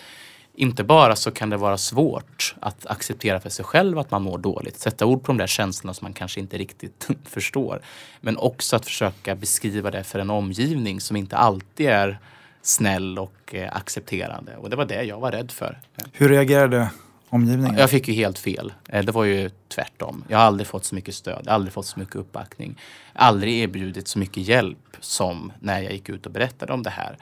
[0.55, 4.37] inte bara så kan det vara svårt att acceptera för sig själv att man mår
[4.37, 7.81] dåligt, sätta ord på de där känslorna som man kanske inte riktigt förstår.
[8.21, 12.19] Men också att försöka beskriva det för en omgivning som inte alltid är
[12.61, 14.57] snäll och eh, accepterande.
[14.57, 15.79] Och det var det jag var rädd för.
[16.13, 16.89] Hur reagerade
[17.29, 17.77] omgivningen?
[17.77, 18.73] Jag fick ju helt fel.
[18.89, 20.23] Eh, det var ju tvärtom.
[20.27, 22.79] Jag har aldrig fått så mycket stöd, aldrig fått så mycket uppbackning.
[23.13, 27.17] Aldrig erbjudit så mycket hjälp som när jag gick ut och berättade om det här.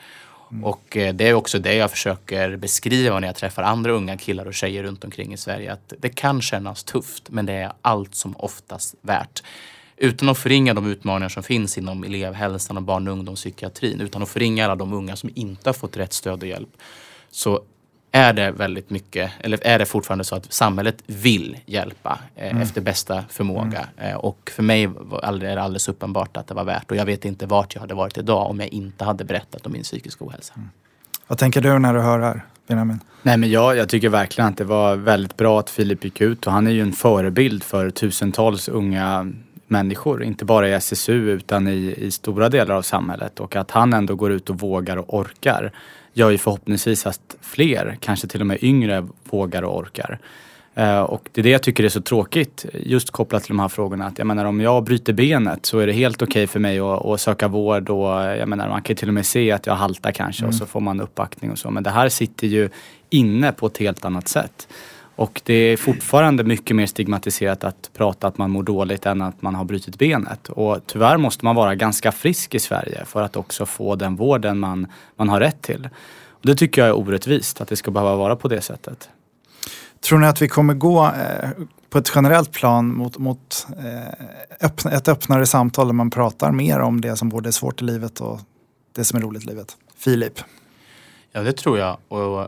[0.52, 0.64] Mm.
[0.64, 4.46] Och eh, det är också det jag försöker beskriva när jag träffar andra unga killar
[4.46, 5.74] och tjejer runt omkring i Sverige.
[5.74, 9.44] Att det kan kännas tufft, men det är allt som oftast värt.
[9.98, 14.30] Utan att förringa de utmaningar som finns inom elevhälsan och barn och ungdomspsykiatrin, utan att
[14.30, 16.70] förringa alla de unga som inte har fått rätt stöd och hjälp,
[17.32, 17.62] så
[18.12, 22.62] är det väldigt mycket, eller är det fortfarande så att samhället vill hjälpa eh, mm.
[22.62, 23.88] efter bästa förmåga.
[23.98, 24.12] Mm.
[24.12, 24.84] Eh, och för mig
[25.24, 27.94] är det alldeles uppenbart att det var värt och jag vet inte vart jag hade
[27.94, 30.54] varit idag om jag inte hade berättat om min psykiska ohälsa.
[30.58, 30.70] Mm.
[31.28, 33.00] Vad tänker du när du hör det här, Benjamin?
[33.22, 36.48] Nej men jag, jag tycker verkligen att det var väldigt bra att Filip gick ut
[36.48, 39.34] och han är ju en förebild för tusentals unga
[39.68, 43.94] människor, inte bara i SSU utan i, i stora delar av samhället och att han
[43.94, 45.72] ändå går ut och vågar och orkar
[46.18, 50.20] gör ju förhoppningsvis att fler, kanske till och med yngre, vågar och orkar.
[50.78, 53.68] Uh, och det är det jag tycker är så tråkigt just kopplat till de här
[53.68, 54.06] frågorna.
[54.06, 56.80] Att jag menar om jag bryter benet så är det helt okej okay för mig
[56.80, 59.74] att, att, söka vård och jag menar man kan till och med se att jag
[59.74, 60.50] haltar kanske mm.
[60.50, 61.72] och så får man uppbackning och så.
[61.72, 62.70] Men det här sitter ju
[63.10, 64.68] inne på ett helt annat sätt.
[65.18, 69.42] Och det är fortfarande mycket mer stigmatiserat att prata att man mår dåligt än att
[69.42, 70.50] man har brutit benet.
[70.50, 74.60] Och tyvärr måste man vara ganska frisk i Sverige för att också få den vården
[74.60, 75.90] man, man har rätt till.
[76.30, 79.10] Och det tycker jag är orättvist, att det ska behöva vara på det sättet.
[80.00, 81.50] Tror ni att vi kommer gå eh,
[81.90, 84.26] på ett generellt plan mot, mot eh,
[84.62, 87.86] öppna, ett öppnare samtal där man pratar mer om det som både är svårt i
[87.86, 88.40] livet och
[88.96, 89.78] det som är roligt i livet?
[89.96, 90.40] Filip?
[91.32, 91.98] Ja, det tror jag.
[92.08, 92.48] Och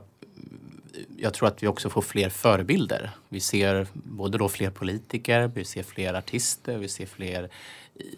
[1.18, 3.12] jag tror att vi också får fler förebilder.
[3.30, 7.50] Vi ser både då fler politiker, vi ser fler artister, vi ser fler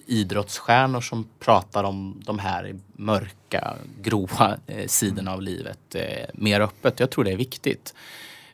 [0.05, 6.99] idrottsstjärnor som pratar om de här mörka, gråa eh, sidorna av livet eh, mer öppet.
[6.99, 7.93] Jag tror det är viktigt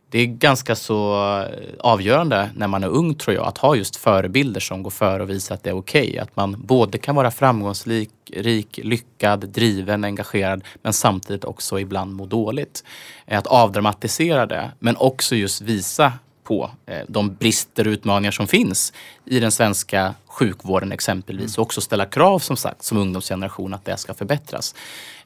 [0.10, 3.96] det är ganska så eh, avgörande när man är ung tror jag att ha just
[3.96, 6.10] förebilder som går före och visar att det är okej.
[6.10, 6.20] Okay.
[6.20, 12.26] Att man både kan vara framgångsrik, rik, lyckad, driven, engagerad men samtidigt också ibland må
[12.26, 12.84] dåligt.
[13.26, 18.48] Eh, att avdramatisera det men också just visa på eh, de brister och utmaningar som
[18.48, 18.94] finns
[19.26, 23.98] i den svenska sjukvården exempelvis och också ställa krav som sagt som ungdomsgeneration att det
[23.98, 24.76] ska förbättras.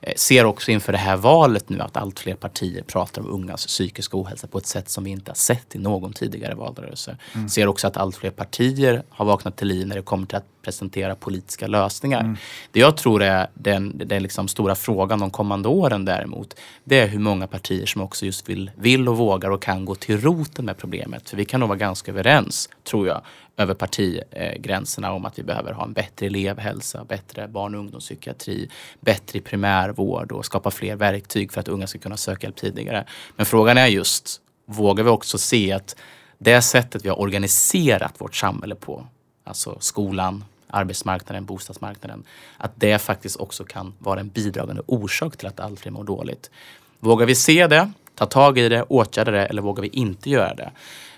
[0.01, 3.65] Eh, ser också inför det här valet nu att allt fler partier pratar om ungas
[3.65, 7.17] psykiska ohälsa på ett sätt som vi inte har sett i någon tidigare valrörelse.
[7.33, 7.49] Mm.
[7.49, 10.45] Ser också att allt fler partier har vaknat till liv när det kommer till att
[10.61, 12.19] presentera politiska lösningar.
[12.19, 12.37] Mm.
[12.71, 17.07] Det jag tror är den, den liksom stora frågan de kommande åren däremot, det är
[17.07, 20.65] hur många partier som också just vill, vill och vågar och kan gå till roten
[20.65, 21.29] med problemet.
[21.29, 23.21] För vi kan nog vara ganska överens, tror jag,
[23.57, 29.39] över partigränserna om att vi behöver ha en bättre elevhälsa, bättre barn och ungdomspsykiatri, bättre
[29.41, 33.05] primärvård och skapa fler verktyg för att unga ska kunna söka hjälp tidigare.
[33.35, 35.95] Men frågan är just, vågar vi också se att
[36.37, 39.07] det sättet vi har organiserat vårt samhälle på,
[39.43, 42.23] alltså skolan, arbetsmarknaden, bostadsmarknaden,
[42.57, 46.51] att det faktiskt också kan vara en bidragande orsak till att allt fler mår dåligt.
[46.99, 50.53] Vågar vi se det, ta tag i det, åtgärda det eller vågar vi inte göra
[50.53, 50.71] det?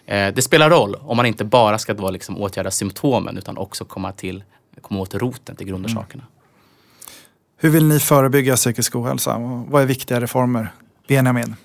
[0.06, 3.86] Eh, det spelar roll om man inte bara ska då liksom åtgärda symptomen utan också
[3.86, 4.44] komma, till,
[4.82, 6.24] komma åt roten till grundorsakerna.
[6.24, 6.34] Mm.
[7.58, 9.38] Hur vill ni förebygga psykisk ohälsa?
[9.70, 10.72] Vad är viktiga reformer?
[11.08, 11.56] Benjamin?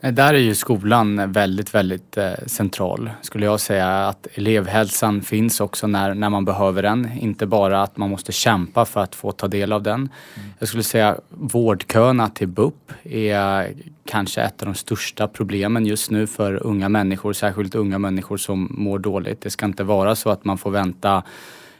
[0.00, 3.88] Eh, där är ju skolan väldigt, väldigt eh, central skulle jag säga.
[3.88, 7.10] Att elevhälsan finns också när, när man behöver den.
[7.18, 9.94] Inte bara att man måste kämpa för att få ta del av den.
[9.94, 10.10] Mm.
[10.58, 13.72] Jag skulle säga vårdköerna till BUP är
[14.04, 18.68] kanske ett av de största problemen just nu för unga människor, särskilt unga människor som
[18.70, 19.40] mår dåligt.
[19.40, 21.22] Det ska inte vara så att man får vänta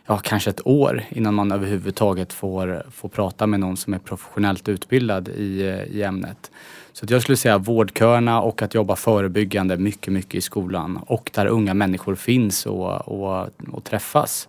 [0.07, 4.69] ja, kanske ett år innan man överhuvudtaget får, får prata med någon som är professionellt
[4.69, 6.51] utbildad i, i ämnet.
[6.93, 11.47] Så jag skulle säga vårdköerna och att jobba förebyggande mycket, mycket i skolan och där
[11.47, 14.49] unga människor finns och, och, och träffas.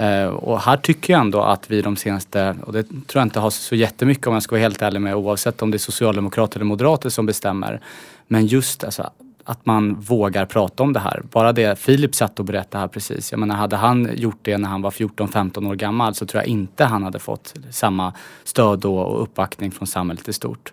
[0.00, 3.40] Uh, och här tycker jag ändå att vi de senaste, och det tror jag inte
[3.40, 6.58] har så jättemycket om jag ska vara helt ärlig med oavsett om det är socialdemokrater
[6.58, 7.80] eller moderater som bestämmer.
[8.26, 9.10] Men just alltså,
[9.44, 11.22] att man vågar prata om det här.
[11.30, 13.32] Bara det Filip satt och berättade här precis.
[13.32, 16.48] Jag menar hade han gjort det när han var 14-15 år gammal så tror jag
[16.48, 18.12] inte han hade fått samma
[18.44, 20.72] stöd och uppbackning från samhället i stort.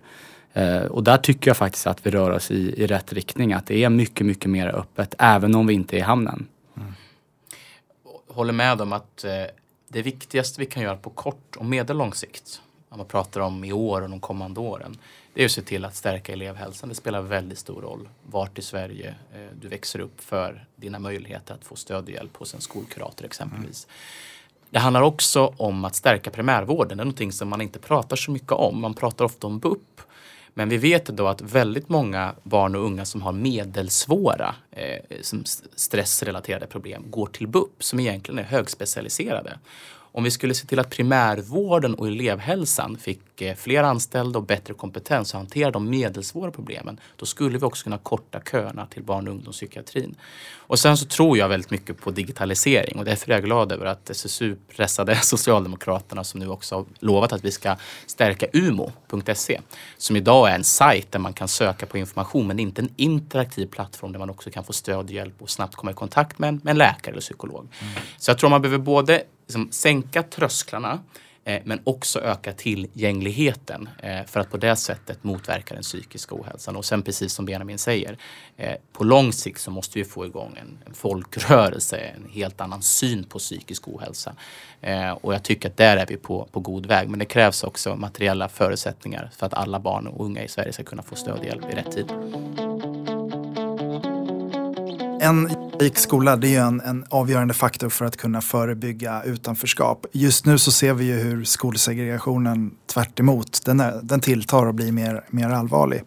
[0.53, 3.53] Eh, och där tycker jag faktiskt att vi rör oss i, i rätt riktning.
[3.53, 6.47] Att det är mycket, mycket mer öppet även om vi inte är i hamnen.
[6.77, 6.93] Mm.
[8.27, 9.31] Håller med om att eh,
[9.87, 13.73] det viktigaste vi kan göra på kort och medellång sikt, om man pratar om i
[13.73, 14.97] år och de kommande åren,
[15.33, 16.89] det är att se till att stärka elevhälsan.
[16.89, 21.54] Det spelar väldigt stor roll vart i Sverige eh, du växer upp för dina möjligheter
[21.54, 23.85] att få stöd och hjälp hos en skolkurator exempelvis.
[23.85, 23.95] Mm.
[24.69, 26.97] Det handlar också om att stärka primärvården.
[26.97, 28.81] Det är någonting som man inte pratar så mycket om.
[28.81, 30.02] Man pratar ofta om BUP
[30.54, 35.19] men vi vet då att väldigt många barn och unga som har medelsvåra eh,
[35.75, 39.60] stressrelaterade problem går till BUP som egentligen är högspecialiserade.
[40.13, 44.73] Om vi skulle se till att primärvården och elevhälsan fick eh, fler anställda och bättre
[44.73, 49.27] kompetens att hantera de medelsvåra problemen, då skulle vi också kunna korta köerna till barn
[49.27, 50.15] och ungdomspsykiatrin.
[50.71, 53.85] Och sen så tror jag väldigt mycket på digitalisering och därför är jag glad över
[53.85, 59.62] att SSU pressade Socialdemokraterna som nu också har lovat att vi ska stärka umo.se
[59.97, 63.65] som idag är en sajt där man kan söka på information men inte en interaktiv
[63.65, 66.47] plattform där man också kan få stöd och hjälp och snabbt komma i kontakt med
[66.47, 67.67] en, med en läkare eller psykolog.
[67.81, 67.93] Mm.
[68.17, 70.99] Så jag tror man behöver både liksom sänka trösklarna
[71.43, 76.75] eh, men också öka tillgängligheten eh, för att på det sättet motverka den psykiska ohälsan.
[76.75, 78.17] Och sen precis som Benjamin säger,
[78.58, 82.81] eh, på lång sikt så måste vi få igång en, en folkrörelse, en helt annan
[82.81, 84.35] syn på psykisk ohälsa.
[85.21, 87.10] Och jag tycker att där är vi på, på god väg.
[87.10, 90.83] Men det krävs också materiella förutsättningar för att alla barn och unga i Sverige ska
[90.83, 93.00] kunna få stöd och hjälp i rätt tid.
[95.24, 95.50] En
[95.80, 100.06] rik skola det är en, en avgörande faktor för att kunna förebygga utanförskap.
[100.12, 104.74] Just nu så ser vi ju hur skolsegregationen tvärt emot, den, är, den tilltar och
[104.74, 106.04] blir mer, mer allvarlig.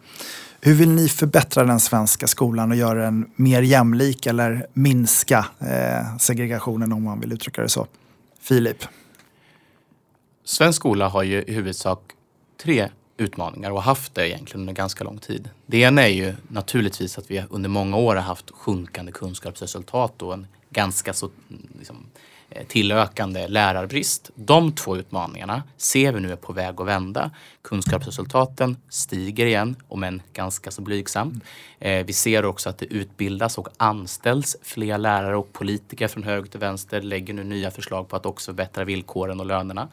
[0.61, 6.17] Hur vill ni förbättra den svenska skolan och göra den mer jämlik eller minska eh,
[6.17, 7.87] segregationen om man vill uttrycka det så?
[8.41, 8.83] Filip?
[10.45, 11.99] Svensk skola har ju i huvudsak
[12.63, 15.49] tre utmaningar och haft det egentligen under ganska lång tid.
[15.65, 20.33] Det ena är ju naturligtvis att vi under många år har haft sjunkande kunskapsresultat och
[20.33, 21.29] en ganska så
[21.77, 22.05] liksom,
[22.55, 24.31] Eh, tillökande lärarbrist.
[24.35, 27.31] De två utmaningarna ser vi nu är på väg att vända.
[27.61, 31.43] Kunskapsresultaten stiger igen, om än ganska så blygsamt.
[31.79, 36.49] Eh, vi ser också att det utbildas och anställs fler lärare och politiker från höger
[36.49, 39.87] till vänster lägger nu nya förslag på att också förbättra villkoren och lönerna.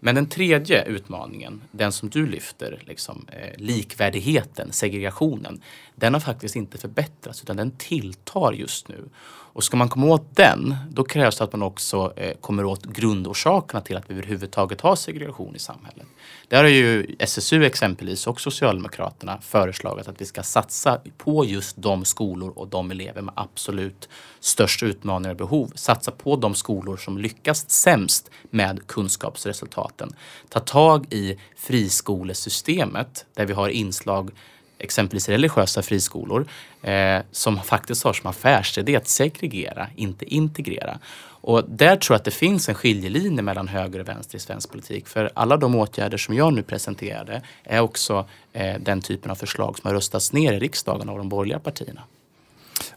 [0.00, 5.62] Men den tredje utmaningen, den som du lyfter, liksom, eh, likvärdigheten, segregationen,
[5.94, 9.08] den har faktiskt inte förbättrats utan den tilltar just nu.
[9.54, 12.84] Och ska man komma åt den, då krävs det att man också eh, kommer åt
[12.84, 16.06] grundorsakerna till att vi överhuvudtaget har segregation i samhället.
[16.48, 22.04] Där har ju SSU exempelvis och Socialdemokraterna föreslagit att vi ska satsa på just de
[22.04, 24.08] skolor och de elever med absolut
[24.40, 25.72] störst utmaningar och behov.
[25.74, 30.12] Satsa på de skolor som lyckas sämst med kunskapsresultaten.
[30.48, 34.30] Ta tag i friskolesystemet där vi har inslag
[34.82, 36.46] exempelvis religiösa friskolor
[36.82, 40.98] eh, som faktiskt har som affärsidé att segregera, inte integrera.
[41.44, 44.70] Och där tror jag att det finns en skiljelinje mellan höger och vänster i svensk
[44.70, 45.08] politik.
[45.08, 49.78] För alla de åtgärder som jag nu presenterade är också eh, den typen av förslag
[49.78, 52.00] som har röstats ner i riksdagen av de borgerliga partierna.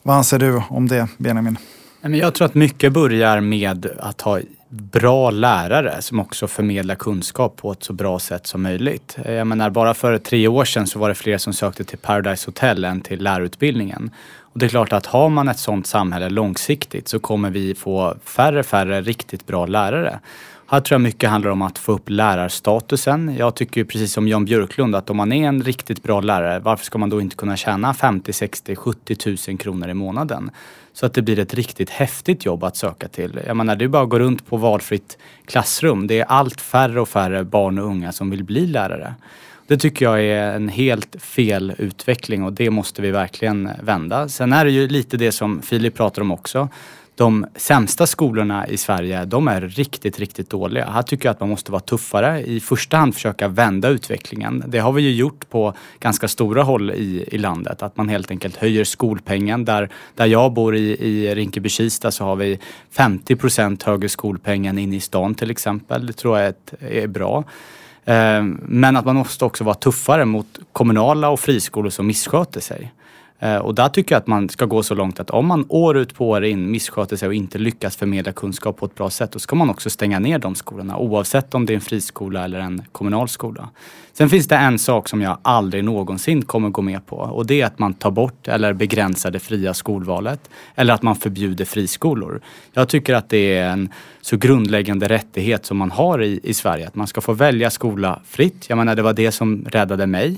[0.01, 1.57] Vad anser du om det, Benjamin?
[2.01, 7.71] Jag tror att mycket börjar med att ha bra lärare som också förmedlar kunskap på
[7.71, 9.17] ett så bra sätt som möjligt.
[9.25, 12.47] Jag menar, bara för tre år sedan så var det fler som sökte till Paradise
[12.47, 14.11] Hotel än till lärarutbildningen.
[14.41, 18.15] Och det är klart att har man ett sådant samhälle långsiktigt så kommer vi få
[18.23, 20.19] färre färre riktigt bra lärare.
[20.67, 23.35] Här tror jag mycket handlar om att få upp lärarstatusen.
[23.37, 26.85] Jag tycker precis som Jan Björklund att om man är en riktigt bra lärare, varför
[26.85, 30.51] ska man då inte kunna tjäna 50, 60, 70 tusen kronor i månaden?
[30.93, 33.39] Så att det blir ett riktigt häftigt jobb att söka till.
[33.47, 36.07] Jag menar, det är bara att gå runt på valfritt klassrum.
[36.07, 39.15] Det är allt färre och färre barn och unga som vill bli lärare.
[39.67, 44.29] Det tycker jag är en helt fel utveckling och det måste vi verkligen vända.
[44.29, 46.69] Sen är det ju lite det som Filip pratar om också
[47.15, 50.89] de sämsta skolorna i Sverige, de är riktigt, riktigt dåliga.
[50.89, 52.41] Här tycker jag att man måste vara tuffare.
[52.41, 54.63] I första hand försöka vända utvecklingen.
[54.67, 57.83] Det har vi ju gjort på ganska stora håll i, i landet.
[57.83, 59.65] Att man helt enkelt höjer skolpengen.
[59.65, 62.59] Där, där jag bor i, i Rinkeby-Kista så har vi
[62.91, 66.05] 50 procent högre skolpeng än inne i stan till exempel.
[66.05, 66.53] Det tror jag är,
[67.03, 67.43] är bra.
[68.05, 72.91] Eh, men att man måste också vara tuffare mot kommunala och friskolor som missköter sig.
[73.39, 75.97] Eh, och där tycker jag att man ska gå så långt att om man år
[75.97, 79.31] ut på år in missköter sig och inte lyckas förmedla kunskap på ett bra sätt,
[79.31, 82.59] då ska man också stänga ner de skolorna oavsett om det är en friskola eller
[82.59, 83.69] en kommunal skola.
[84.13, 87.61] Sen finns det en sak som jag aldrig någonsin kommer gå med på och det
[87.61, 92.41] är att man tar bort eller begränsar det fria skolvalet eller att man förbjuder friskolor.
[92.73, 93.89] Jag tycker att det är en
[94.21, 98.21] så grundläggande rättighet som man har i, i Sverige, att man ska få välja skola
[98.25, 98.65] fritt.
[98.69, 100.37] Jag menar, det var det som räddade mig.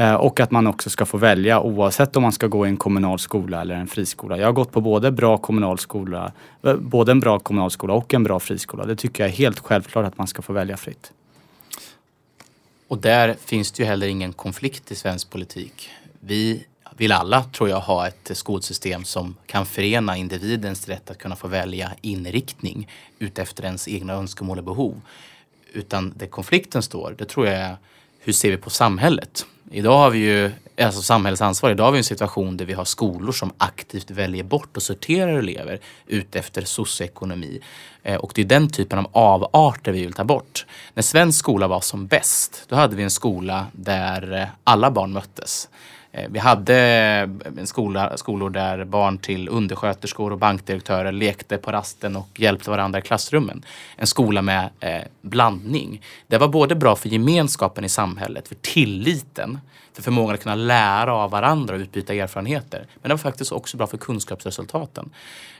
[0.00, 2.76] Eh, och att man också ska få välja oavsett om man ska gå i en
[2.76, 4.38] kommunal skola eller en friskola.
[4.38, 6.32] Jag har gått på både, bra kommunal skola,
[6.62, 8.84] eh, både en bra kommunal skola och en bra friskola.
[8.84, 11.12] Det tycker jag är helt självklart att man ska få välja fritt.
[12.88, 15.90] Och där finns det ju heller ingen konflikt i svensk politik.
[16.20, 21.36] Vi vill alla, tror jag, ha ett skolsystem som kan förena individens rätt att kunna
[21.36, 22.88] få välja inriktning
[23.18, 25.00] utefter ens egna önskemål och behov.
[25.72, 27.76] Utan det konflikten står, det tror jag är
[28.22, 29.46] hur ser vi på samhället?
[29.72, 33.32] Idag har vi ju, alltså samhällsansvar, idag har vi en situation där vi har skolor
[33.32, 37.60] som aktivt väljer bort och sorterar elever utefter socioekonomi.
[38.02, 40.66] Eh, och det är den typen av avarter vi vill ta bort.
[40.94, 45.12] När svensk skola var som bäst, då hade vi en skola där eh, alla barn
[45.12, 45.68] möttes.
[46.12, 51.72] Eh, vi hade eh, en skola, skolor där barn till undersköterskor och bankdirektörer lekte på
[51.72, 53.64] rasten och hjälpte varandra i klassrummen.
[53.96, 56.02] En skola med eh, blandning.
[56.26, 59.58] Det var både bra för gemenskapen i samhället, för tilliten,
[59.92, 62.86] för förmågan att kunna lära av varandra och utbyta erfarenheter.
[62.94, 65.10] Men det var faktiskt också bra för kunskapsresultaten.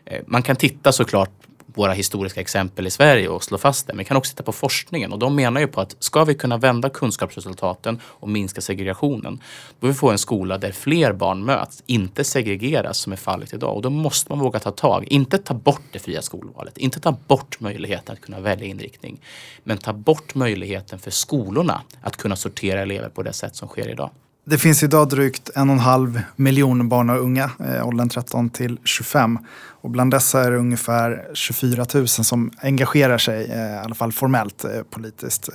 [0.04, 1.30] Eh, man kan titta såklart
[1.74, 3.92] våra historiska exempel i Sverige och slå fast det.
[3.92, 6.34] Men vi kan också titta på forskningen och de menar ju på att ska vi
[6.34, 9.42] kunna vända kunskapsresultaten och minska segregationen,
[9.80, 13.76] då vi få en skola där fler barn möts, inte segregeras som är fallet idag.
[13.76, 17.12] Och då måste man våga ta tag, inte ta bort det fria skolvalet, inte ta
[17.12, 19.20] bort möjligheten att kunna välja inriktning,
[19.64, 23.88] men ta bort möjligheten för skolorna att kunna sortera elever på det sätt som sker
[23.88, 24.10] idag.
[24.44, 28.50] Det finns idag drygt en och en halv miljon barn och unga, i åldern 13
[28.50, 29.38] till 25.
[29.82, 34.12] Och bland dessa är det ungefär 24 000 som engagerar sig, eh, i alla fall
[34.12, 35.48] formellt eh, politiskt.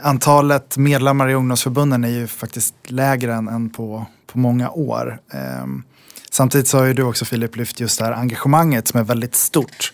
[0.00, 5.18] Antalet medlemmar i ungdomsförbunden är ju faktiskt lägre än, på, på många år.
[6.30, 9.34] Samtidigt så har ju du också Filip lyft just det här engagemanget som är väldigt
[9.34, 9.92] stort.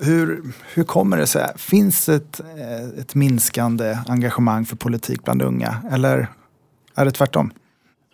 [0.00, 0.42] Hur,
[0.74, 1.52] hur kommer det sig?
[1.56, 5.76] Finns ett, eh, ett minskande engagemang för politik bland unga?
[5.92, 6.28] Eller
[6.94, 7.52] är det tvärtom?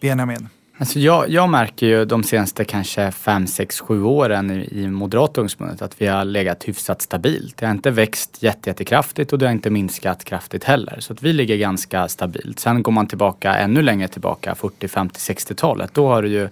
[0.00, 0.48] Benjamin?
[0.80, 5.40] Alltså jag, jag märker ju de senaste kanske fem, sex, sju åren i, i Moderata
[5.40, 7.56] ungdomsförbundet att vi har legat hyfsat stabilt.
[7.56, 10.96] Det har inte växt jätte, jättekraftigt och det har inte minskat kraftigt heller.
[11.00, 12.58] Så att vi ligger ganska stabilt.
[12.58, 15.94] Sen går man tillbaka ännu längre tillbaka, 40, 50, 60-talet.
[15.94, 16.48] Då har det ju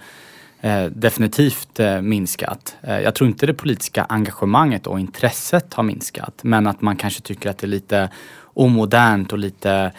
[0.67, 2.77] Eh, definitivt eh, minskat.
[2.83, 6.41] Eh, jag tror inte det politiska engagemanget och intresset har minskat.
[6.43, 8.09] Men att man kanske tycker att det är lite
[8.55, 9.93] omodernt och lite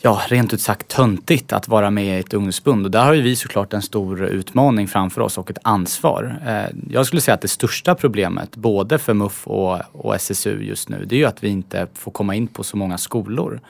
[0.00, 2.84] ja, rent ut sagt töntigt att vara med i ett ungdomsförbund.
[2.84, 6.36] Och där har ju vi såklart en stor utmaning framför oss och ett ansvar.
[6.90, 11.04] Jag skulle säga att det största problemet både för MUF och, och SSU just nu
[11.04, 13.60] det är ju att vi inte får komma in på så många skolor.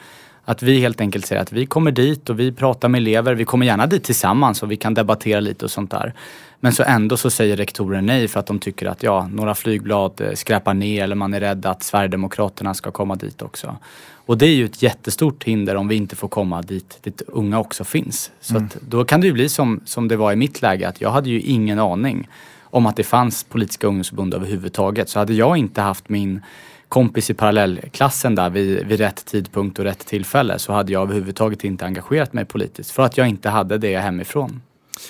[0.49, 3.34] Att vi helt enkelt säger att vi kommer dit och vi pratar med elever.
[3.34, 6.14] Vi kommer gärna dit tillsammans och vi kan debattera lite och sånt där.
[6.61, 10.20] Men så ändå så säger rektorer nej för att de tycker att ja, några flygblad
[10.20, 13.76] eh, skräpar ner eller man är rädd att Sverigedemokraterna ska komma dit också.
[14.12, 17.59] Och det är ju ett jättestort hinder om vi inte får komma dit, dit unga
[17.59, 18.30] också finns.
[18.40, 18.68] Så mm.
[18.80, 21.30] då kan det ju bli som, som det var i mitt läge att jag hade
[21.30, 22.28] ju ingen aning
[22.62, 25.09] om att det fanns politiska ungdomsförbund överhuvudtaget.
[25.09, 26.40] Så hade jag inte haft min
[26.89, 31.64] kompis i parallellklassen där vid, vid rätt tidpunkt och rätt tillfälle så hade jag överhuvudtaget
[31.64, 34.62] inte engagerat mig politiskt för att jag inte hade det hemifrån.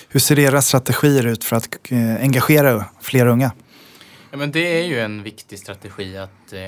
[0.09, 3.51] Hur ser era strategier ut för att eh, engagera fler unga?
[4.31, 6.59] Ja, men det är ju en viktig strategi att eh,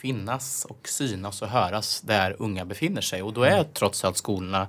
[0.00, 3.22] finnas och synas och höras där unga befinner sig.
[3.22, 4.66] Och då är trots allt skolorna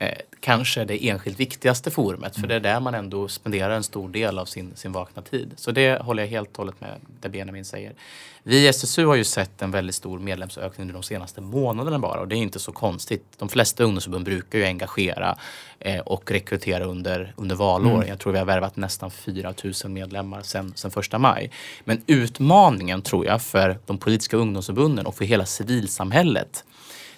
[0.00, 2.36] eh, kanske det enskilt viktigaste forumet.
[2.36, 5.52] För det är där man ändå spenderar en stor del av sin, sin vakna tid.
[5.56, 7.94] Så det håller jag helt och hållet med det Benjamin säger.
[8.42, 12.20] Vi i SSU har ju sett en väldigt stor medlemsökning under de senaste månaderna bara
[12.20, 13.24] och det är inte så konstigt.
[13.38, 15.38] De flesta ungdomsförbund brukar ju engagera
[15.78, 17.94] eh, och rekrytera under, under valår.
[17.94, 18.08] Mm.
[18.08, 21.50] Jag tror vi har värvat nästan 4 000 medlemmar sedan, sedan första maj.
[21.84, 26.64] Men utmaningen tror jag för de politiska ungdomsförbunden och för hela civilsamhället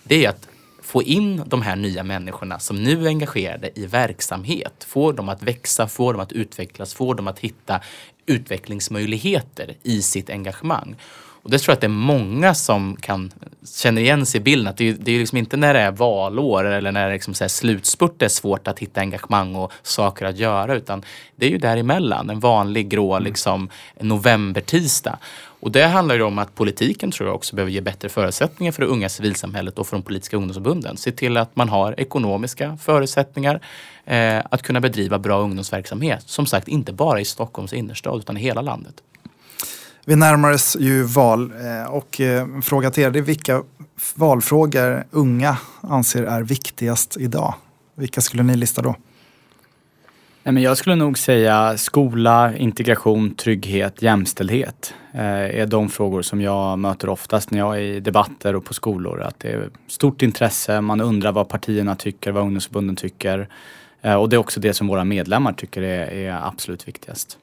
[0.02, 0.48] det är att
[0.82, 4.84] få in de här nya människorna som nu är engagerade i verksamhet.
[4.88, 7.80] Få dem att växa, få dem att utvecklas, få dem att hitta
[8.26, 10.96] utvecklingsmöjligheter i sitt engagemang.
[11.42, 13.32] Och det tror jag att det är många som kan
[13.64, 14.68] känna igen sig i bilden.
[14.68, 17.12] Att det, är, det är liksom inte när det är valår eller när det är
[17.12, 20.74] liksom så här slutspurt det är svårt att hitta engagemang och saker att göra.
[20.74, 21.04] Utan
[21.36, 23.24] det är ju däremellan, en vanlig grå mm.
[23.24, 23.68] liksom,
[24.00, 25.18] novembertisdag.
[25.62, 28.82] Och det handlar ju om att politiken tror jag också behöver ge bättre förutsättningar för
[28.82, 30.96] det unga civilsamhället och för de politiska ungdomsförbunden.
[30.96, 33.60] Se till att man har ekonomiska förutsättningar
[34.04, 36.22] eh, att kunna bedriva bra ungdomsverksamhet.
[36.26, 38.94] Som sagt, inte bara i Stockholms innerstad utan i hela landet.
[40.04, 43.62] Vi närmar oss ju val eh, och eh, fråga till er, det är vilka
[44.14, 47.54] valfrågor unga anser är viktigast idag?
[47.94, 48.96] Vilka skulle ni lista då?
[50.42, 56.40] Nej, men jag skulle nog säga skola, integration, trygghet, jämställdhet eh, är de frågor som
[56.40, 59.20] jag möter oftast när jag är i debatter och på skolor.
[59.20, 63.48] Att det är stort intresse, man undrar vad partierna tycker, vad ungdomsförbunden tycker.
[64.18, 67.38] Och det är också det som våra medlemmar tycker är, är absolut viktigast.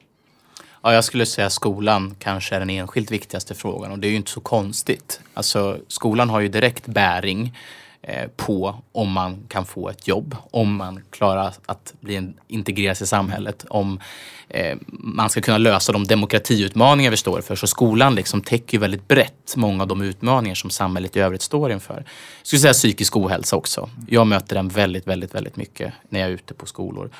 [0.82, 4.16] Ja, jag skulle säga skolan kanske är den enskilt viktigaste frågan och det är ju
[4.16, 5.20] inte så konstigt.
[5.34, 7.56] Alltså, skolan har ju direkt bäring
[8.02, 13.02] eh, på om man kan få ett jobb, om man klarar att bli en, integreras
[13.02, 14.00] i samhället, om
[14.48, 17.56] eh, man ska kunna lösa de demokratiutmaningar vi står för.
[17.56, 21.72] Så skolan liksom täcker väldigt brett många av de utmaningar som samhället i övrigt står
[21.72, 21.94] inför.
[22.38, 23.90] Jag skulle säga psykisk ohälsa också.
[24.08, 27.10] Jag möter den väldigt, väldigt, väldigt mycket när jag är ute på skolor.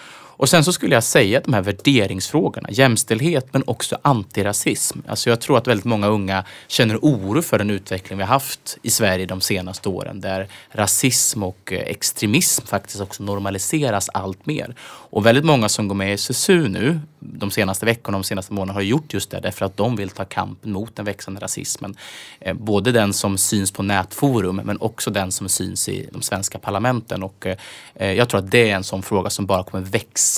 [0.41, 4.99] Och sen så skulle jag säga att de här värderingsfrågorna, jämställdhet men också antirasism.
[5.09, 8.78] Alltså jag tror att väldigt många unga känner oro för den utveckling vi har haft
[8.82, 14.74] i Sverige de senaste åren där rasism och eh, extremism faktiskt också normaliseras allt mer.
[14.82, 18.74] Och väldigt många som går med i SSU nu de senaste veckorna, de senaste månaderna
[18.74, 21.97] har gjort just det därför att de vill ta kampen mot den växande rasismen.
[22.41, 26.59] Eh, både den som syns på nätforum men också den som syns i de svenska
[26.59, 27.22] parlamenten.
[27.22, 27.47] Och
[27.95, 30.30] eh, jag tror att det är en sån fråga som bara kommer växa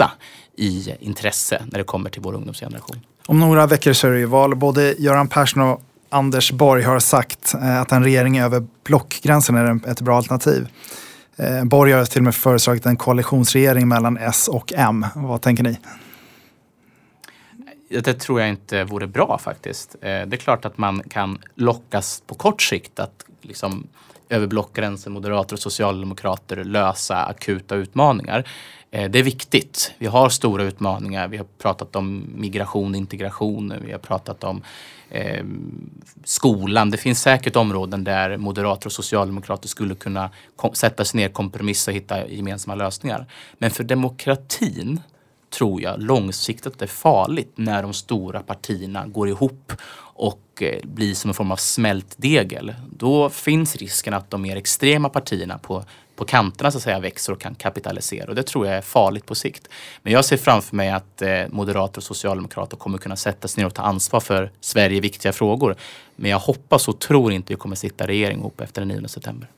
[0.56, 3.00] i intresse när det kommer till vår ungdomsgeneration.
[3.26, 4.54] Om några veckor så är det ju val.
[4.54, 9.90] Både Göran Persson och Anders Borg har sagt eh, att en regering över blockgränsen är
[9.90, 10.68] ett bra alternativ.
[11.64, 15.06] Borg har till och med föreslagit en koalitionsregering mellan S och M.
[15.14, 15.78] Vad tänker ni?
[18.00, 19.96] det tror jag inte vore bra faktiskt.
[20.00, 23.86] Det är klart att man kan lockas på kort sikt att liksom
[24.28, 28.48] över blockgränsen, moderater och socialdemokrater lösa akuta utmaningar.
[28.94, 29.92] Eh, det är viktigt.
[29.98, 31.28] Vi har stora utmaningar.
[31.28, 34.62] Vi har pratat om migration, integration, vi har pratat om
[35.10, 35.44] eh,
[36.24, 36.90] skolan.
[36.90, 40.30] Det finns säkert områden där moderater och socialdemokrater skulle kunna
[40.72, 43.26] sätta sig ner, kompromissa och hitta gemensamma lösningar.
[43.58, 45.00] Men för demokratin
[45.50, 49.72] tror jag långsiktigt är farligt när de stora partierna går ihop
[50.14, 52.74] och eh, blir som en form av smältdegel.
[52.90, 55.84] Då finns risken att de mer extrema partierna på,
[56.22, 59.26] på kanterna så att säga växer och kan kapitalisera och det tror jag är farligt
[59.26, 59.68] på sikt.
[60.02, 63.66] Men jag ser framför mig att eh, moderater och socialdemokrater kommer kunna sätta sig ner
[63.66, 65.76] och ta ansvar för Sverige viktiga frågor.
[66.16, 69.08] Men jag hoppas och tror inte vi kommer sitta i regering ihop efter den 9
[69.08, 69.48] september.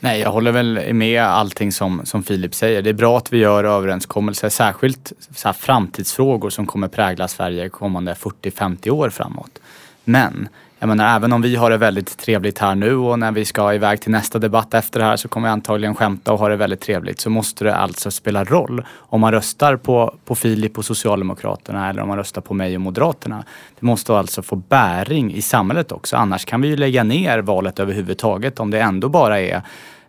[0.00, 2.82] Nej, jag håller väl med allting som, som Filip säger.
[2.82, 7.68] Det är bra att vi gör överenskommelser, särskilt så här framtidsfrågor som kommer prägla Sverige
[7.68, 9.58] kommande 40-50 år framåt.
[10.04, 10.48] Men
[10.82, 13.74] jag menar, även om vi har det väldigt trevligt här nu och när vi ska
[13.74, 16.56] iväg till nästa debatt efter det här så kommer vi antagligen skämta och ha det
[16.56, 17.20] väldigt trevligt.
[17.20, 22.02] Så måste det alltså spela roll om man röstar på, på Filip och Socialdemokraterna eller
[22.02, 23.44] om man röstar på mig och Moderaterna.
[23.80, 26.16] Det måste alltså få bäring i samhället också.
[26.16, 29.62] Annars kan vi ju lägga ner valet överhuvudtaget om det ändå bara är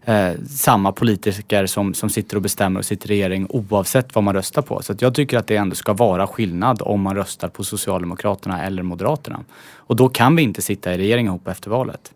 [0.05, 4.33] eh, samma politiker som, som sitter och bestämmer och sitter i regering oavsett vad man
[4.33, 4.81] röstar på.
[4.81, 8.83] Så jag tycker att det ändå ska vara skillnad om man röstar på Socialdemokraterna eller
[8.83, 9.39] Moderaterna.
[9.75, 12.11] Och då kan vi inte sitta i regering ihop efter valet.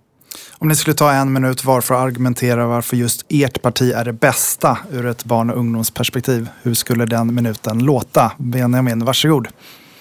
[0.57, 4.05] Om ni skulle ta en minut var för att argumentera varför just ert parti är
[4.05, 6.49] det bästa ur ett barn och ungdomsperspektiv.
[6.61, 8.31] Hur skulle den minuten låta?
[8.37, 9.47] Benjamin, varsågod.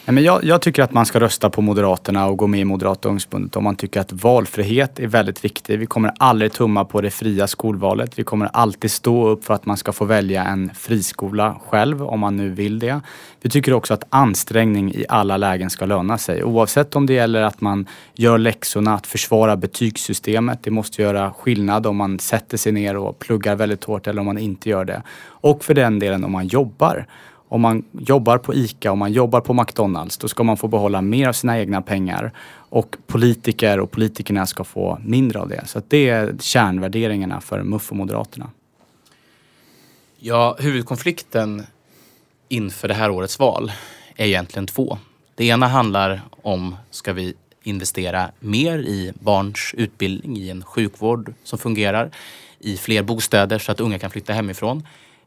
[0.06, 2.64] Nej, men jag, jag, tycker att man ska rösta på Moderaterna och gå med i
[2.64, 5.80] Moderata ungdomsförbundet om man tycker att valfrihet är väldigt viktigt.
[5.80, 8.18] Vi kommer aldrig tumma på det fria skolvalet.
[8.18, 12.20] Vi kommer alltid stå upp för att man ska få välja en friskola själv om
[12.20, 13.00] man nu vill det.
[13.42, 16.44] Vi tycker också att ansträngning i alla lägen ska löna sig.
[16.44, 20.58] Oavsett om det gäller att man gör läxorna, att försvara betygssystemet.
[20.62, 24.26] Det måste göra skillnad om man sätter sig ner och pluggar väldigt hårt eller om
[24.26, 25.02] man inte gör det.
[25.26, 27.06] Och för den delen om man jobbar
[27.54, 31.02] om man jobbar på ICA, om man jobbar på McDonalds, då ska man få behålla
[31.02, 32.32] mer av sina egna pengar.
[32.52, 35.66] Och politiker och politikerna ska få mindre av det.
[35.66, 38.50] Så det är kärnvärderingarna för MUF och Moderaterna.
[40.18, 41.66] Ja, huvudkonflikten
[42.48, 43.72] inför det här årets val
[44.16, 44.98] är egentligen två.
[45.34, 51.58] Det ena handlar om, ska vi investera mer i barns utbildning, i en sjukvård som
[51.58, 52.10] fungerar,
[52.58, 54.82] i fler bostäder så att unga kan flytta hemifrån.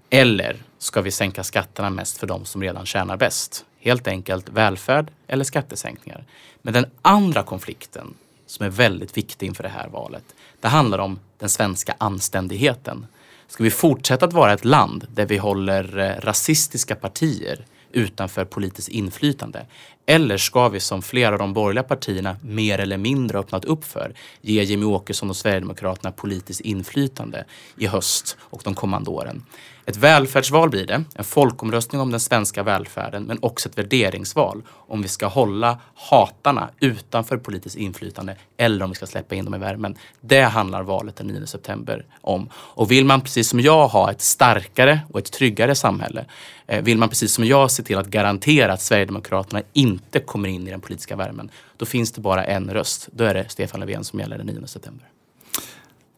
[0.09, 3.65] Eller ska vi sänka skatterna mest för de som redan tjänar bäst?
[3.79, 6.25] Helt enkelt välfärd eller skattesänkningar.
[6.61, 8.13] Men den andra konflikten
[8.45, 10.23] som är väldigt viktig inför det här valet,
[10.59, 13.07] det handlar om den svenska anständigheten.
[13.47, 18.89] Ska vi fortsätta att vara ett land där vi håller eh, rasistiska partier utanför politiskt
[18.89, 19.65] inflytande?
[20.05, 24.13] Eller ska vi som flera av de borgerliga partierna mer eller mindre öppnat upp för
[24.41, 27.45] ge Jimmy Åkesson och Sverigedemokraterna politiskt inflytande
[27.77, 29.43] i höst och de kommande åren?
[29.89, 35.01] Ett välfärdsval blir det, en folkomröstning om den svenska välfärden men också ett värderingsval om
[35.01, 39.57] vi ska hålla hatarna utanför politiskt inflytande eller om vi ska släppa in dem i
[39.57, 39.95] värmen.
[40.21, 42.49] Det handlar valet den 9 september om.
[42.53, 46.25] Och vill man precis som jag ha ett starkare och ett tryggare samhälle,
[46.67, 50.67] eh, vill man precis som jag se till att garantera att Sverigedemokraterna inte kommer in
[50.67, 53.09] i den politiska värmen, då finns det bara en röst.
[53.11, 55.07] Då är det Stefan Löfven som gäller den 9 september.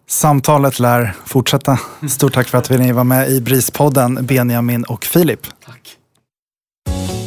[0.09, 1.79] Samtalet lär fortsätta.
[2.09, 5.47] Stort tack för att ni var med i BRIS-podden, Benjamin och Filip.
[5.65, 5.97] Tack.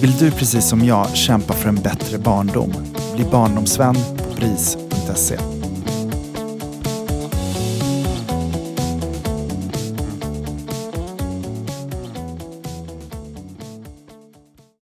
[0.01, 2.73] Vill du precis som jag kämpa för en bättre barndom?
[3.15, 5.62] Bli barndomsvän på bris.se.